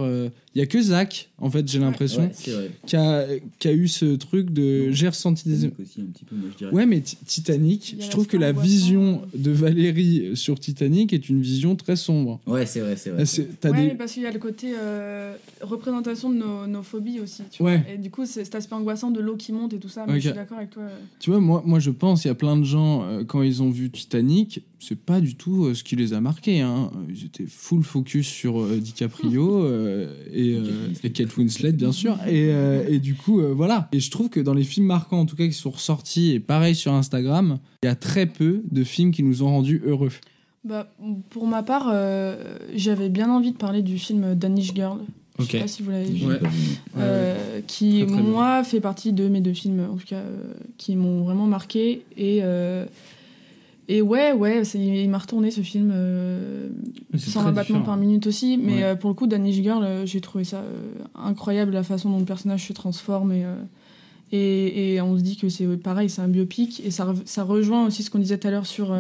[0.55, 2.33] Il y a que Zach, en fait, j'ai l'impression, Ouais,
[2.87, 3.27] qui, a,
[3.59, 4.91] qui a eu ce truc de.
[4.91, 5.55] J'ai ressenti des.
[5.57, 6.73] Titanic aussi, un petit peu, moi, je dirais.
[6.73, 11.41] Ouais, mais Ti- Titanic, je trouve que la vision de Valérie sur Titanic est une
[11.43, 12.41] vision très sombre.
[12.47, 13.25] Ouais, c'est vrai, c'est vrai.
[13.61, 16.83] T'as Ouais, des- mais parce qu'il y a le côté euh, représentation de nos, nos
[16.83, 17.43] phobies aussi.
[17.51, 17.79] Tu Ouais.
[17.79, 17.93] vois.
[17.95, 20.07] Et du coup, c'est cet aspect angoissant de l'eau qui monte et tout ça.
[20.09, 20.85] Mais je suis d'accord avec toi.
[21.21, 23.63] Tu vois, moi, moi je pense, il y a plein de gens, euh, quand ils
[23.63, 26.61] ont vu Titanic, c'est pas du tout euh, ce qui les a marqués.
[26.61, 26.91] Hein.
[27.09, 32.17] Ils étaient full focus sur euh, DiCaprio euh, et, euh, et Kate Winslet, bien sûr.
[32.27, 33.89] Et, euh, et du coup, euh, voilà.
[33.93, 36.41] Et je trouve que dans les films marquants, en tout cas, qui sont ressortis, et
[36.41, 40.13] pareil sur Instagram, il y a très peu de films qui nous ont rendus heureux.
[40.65, 40.89] Bah,
[41.31, 45.01] pour ma part, euh, j'avais bien envie de parler du film Danish Girl.
[45.41, 46.27] Je sais pas si vous l'avez vu.
[46.27, 46.41] Ouais.
[46.99, 48.31] Euh, qui, Très, très bien.
[48.31, 52.03] moi, fait partie de mes deux films, en tout cas, euh, qui m'ont vraiment marqué.
[52.17, 52.87] Et, euh,
[53.89, 55.91] et ouais, ouais, il m'a retourné ce film.
[55.95, 56.69] euh,
[57.15, 57.85] C'est 120 très battements différent.
[57.85, 58.59] par minute aussi.
[58.59, 58.83] Mais Ouais.
[58.85, 62.19] euh, pour le coup, Danish Girl, euh, j'ai trouvé ça euh, incroyable, la façon dont
[62.19, 63.33] le personnage se transforme.
[63.33, 63.45] Et,
[64.33, 66.83] et, et on se dit que c'est pareil, c'est un biopic.
[66.85, 68.95] Et ça, re- ça rejoint aussi ce qu'on disait tout à l'heure sur,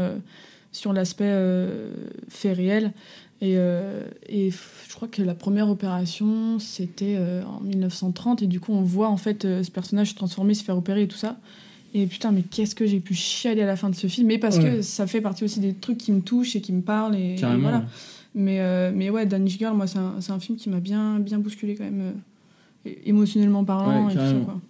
[0.72, 1.34] sur l'aspect
[2.28, 2.92] fait réel.
[3.40, 3.52] Et,
[4.28, 8.42] et je crois que la première opération, c'était en 1930.
[8.42, 11.08] Et du coup, on voit en fait ce personnage se transformer, se faire opérer et
[11.08, 11.36] tout ça.
[11.94, 14.26] Et putain, mais qu'est-ce que j'ai pu chialer à la fin de ce film.
[14.28, 14.76] Mais parce Ouais.
[14.76, 17.16] que ça fait partie aussi des trucs qui me touchent et qui me parlent.
[17.16, 17.86] Et, voilà.
[18.34, 21.38] Mais, euh, mais ouais, Danish Girl, moi, c'est un, un film qui m'a bien, bien
[21.38, 22.12] bousculé quand même,
[22.86, 24.06] euh, émotionnellement parlant.
[24.06, 24.44] Ouais, et tout ça, carrément.
[24.44, 24.60] quoi.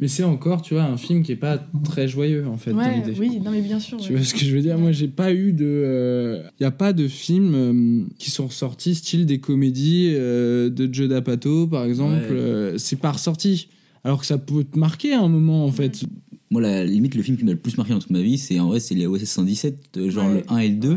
[0.00, 2.78] Mais c'est encore, tu vois, un film qui est pas très joyeux en fait dans
[2.78, 3.14] Ouais, l'idée.
[3.18, 3.96] oui, non, mais bien sûr.
[3.98, 4.16] Tu ouais.
[4.16, 4.76] vois ce que je veux dire?
[4.76, 6.42] Moi, j'ai pas eu de.
[6.58, 10.92] Il n'y a pas de films euh, qui sont ressortis, style des comédies euh, de
[10.92, 12.14] Joe D'Apato, par exemple.
[12.14, 12.26] Ouais.
[12.32, 13.68] euh, c'est pas ressorti.
[14.02, 16.02] Alors que ça peut te marquer à un moment, en fait.
[16.54, 18.60] Moi, la limite, le film qui m'a le plus marqué dans toute ma vie, c'est
[18.60, 20.34] en vrai, c'est les OSS 117, euh, genre Ouais.
[20.34, 20.88] le 1 et le 2.
[20.90, 20.96] Ouais.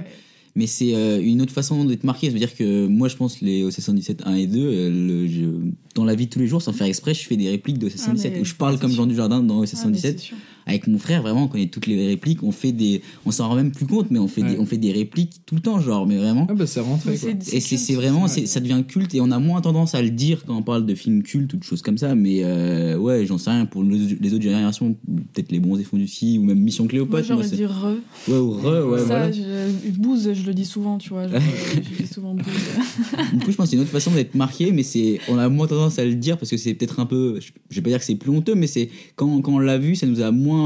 [0.56, 2.30] Mais c'est euh, une autre façon d'être marqué.
[2.30, 6.06] C'est-à-dire que moi, je pense les OSS 117 1 et 2, euh, le- je- dans
[6.06, 8.06] la vie de tous les jours, sans faire exprès, je fais des répliques d'OSS Ah,
[8.06, 8.34] 117.
[8.34, 8.98] mais où je parle comme sûr.
[9.02, 10.32] Jean Dujardin dans OSS Ah, mais 117.
[10.68, 12.44] Avec mon frère, vraiment, on connaît toutes les répliques.
[12.44, 14.52] On fait des, on s'en rend même plus compte, mais on fait, Ouais.
[14.52, 16.46] des, on fait des répliques tout le temps, genre, mais vraiment.
[16.50, 17.30] Ah bah, c'est rentré, quoi.
[17.52, 18.46] Et c'est vraiment, Ouais.
[18.46, 20.94] ça devient culte et on a moins tendance à le dire quand on parle de
[20.94, 22.14] films cultes ou de choses comme ça.
[22.16, 23.66] Mais euh, ouais, j'en sais rien.
[23.66, 24.96] Pour les les autres générations,
[25.34, 27.28] peut-être Les Fonds du Ski ou même Mission Cléopâtre.
[27.34, 27.96] moi, j'aurais dit re.
[28.28, 29.32] ouais, ou Re, ouais, ça, voilà.
[29.32, 31.28] je, Booze, je le dis souvent, tu vois.
[31.28, 31.34] Je,
[31.98, 32.46] je dis souvent Booze.
[33.34, 35.48] Du coup, je pense que c'est une autre façon d'être marqué, mais c'est, on a
[35.50, 37.90] moins tendance à le dire parce que c'est peut-être un peu, je je vais pas
[37.90, 40.32] dire que c'est plus honteux, mais c'est quand, quand on l'a vu, ça nous a
[40.32, 40.57] moins,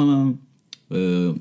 [0.92, 1.34] euh,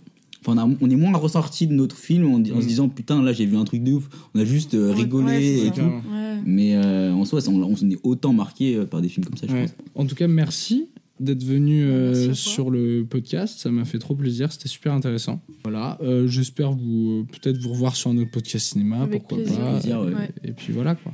[0.44, 2.60] enfin, on, a- on est moins ressorti de notre film en, se Mm.
[2.66, 5.44] disant putain là j'ai vu un truc de ouf, on a juste euh, rigolé Ouais,
[5.44, 5.70] et ça.
[5.72, 5.80] tout.
[5.80, 6.38] Ouais.
[6.46, 9.36] Mais euh, en soi, on, on s'en est autant marqué euh, par des films comme
[9.36, 9.74] ça, je pense.
[9.94, 10.86] En tout cas, merci
[11.18, 13.58] d'être venu euh, sur le podcast.
[13.58, 14.50] Ça m'a fait trop plaisir.
[14.50, 15.42] C'était super intéressant.
[15.64, 15.98] Voilà.
[16.02, 19.02] euh, J'espère vous peut-être vous revoir sur un autre podcast cinéma.
[19.02, 19.58] Avec pourquoi plaisir.
[19.58, 19.72] pas.
[19.72, 20.14] Plaisir, ouais.
[20.14, 20.30] Ouais.
[20.44, 21.12] Et puis voilà quoi.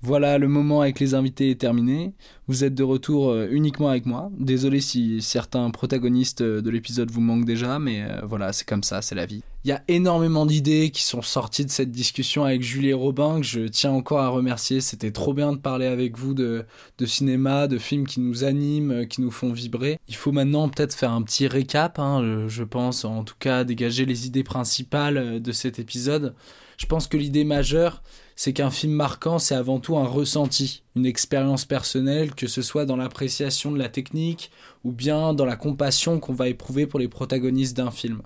[0.00, 2.14] Voilà, le moment avec les invités est terminé.
[2.46, 4.30] Vous êtes de retour euh, uniquement avec moi.
[4.38, 8.84] Désolé si certains protagonistes euh, de l'épisode vous manquent déjà, mais euh, voilà, c'est comme
[8.84, 9.42] ça, c'est la vie.
[9.64, 13.46] Il y a énormément d'idées qui sont sorties de cette discussion avec Julie Robin, que
[13.46, 14.80] je tiens encore à remercier.
[14.80, 16.64] C'était trop bien de parler avec vous de,
[17.04, 19.98] cinéma, de films qui nous animent, qui nous font vibrer.
[20.06, 24.06] Il faut maintenant peut-être faire un petit récap, hein, je pense, en tout cas dégager
[24.06, 26.34] les idées principales de cet épisode.
[26.76, 28.00] Je pense que l'idée majeure,
[28.38, 32.84] c'est qu'un film marquant, c'est avant tout un ressenti, une expérience personnelle, que ce soit
[32.84, 34.52] dans l'appréciation de la technique
[34.84, 38.22] ou bien dans la compassion qu'on va éprouver pour les protagonistes d'un film.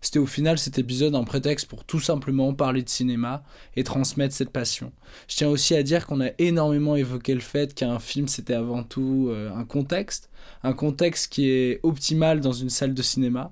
[0.00, 3.42] C'était au final cet épisode un prétexte pour tout simplement parler de cinéma
[3.74, 4.92] et transmettre cette passion.
[5.26, 8.84] Je tiens aussi à dire qu'on a énormément évoqué le fait qu'un film c'était avant
[8.84, 10.30] tout euh, un contexte,
[10.62, 13.50] un contexte qui est optimal dans une salle de cinéma.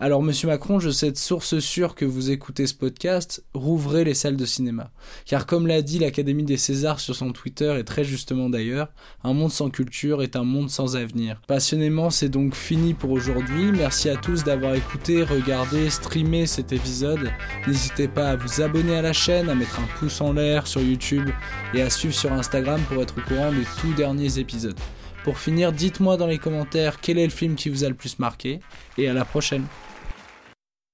[0.00, 4.14] Alors, monsieur Macron, je sais de source sûre que vous écoutez ce podcast, rouvrez les
[4.14, 4.92] salles de cinéma.
[5.26, 8.92] Car comme l'a dit l'Académie des Césars sur son Twitter, et très justement d'ailleurs,
[9.24, 11.42] un monde sans culture est un monde sans avenir.
[11.48, 13.72] Passionnément, c'est donc fini pour aujourd'hui.
[13.72, 17.32] Merci à tous d'avoir écouté, regardé, streamé cet épisode.
[17.66, 20.80] N'hésitez pas à vous abonner à la chaîne, à mettre un pouce en l'air sur
[20.80, 21.28] YouTube
[21.74, 24.78] et à suivre sur Instagram pour être au courant des tout derniers épisodes.
[25.24, 28.20] Pour finir, dites-moi dans les commentaires quel est le film qui vous a le plus
[28.20, 28.60] marqué,
[28.96, 29.64] et à la prochaine.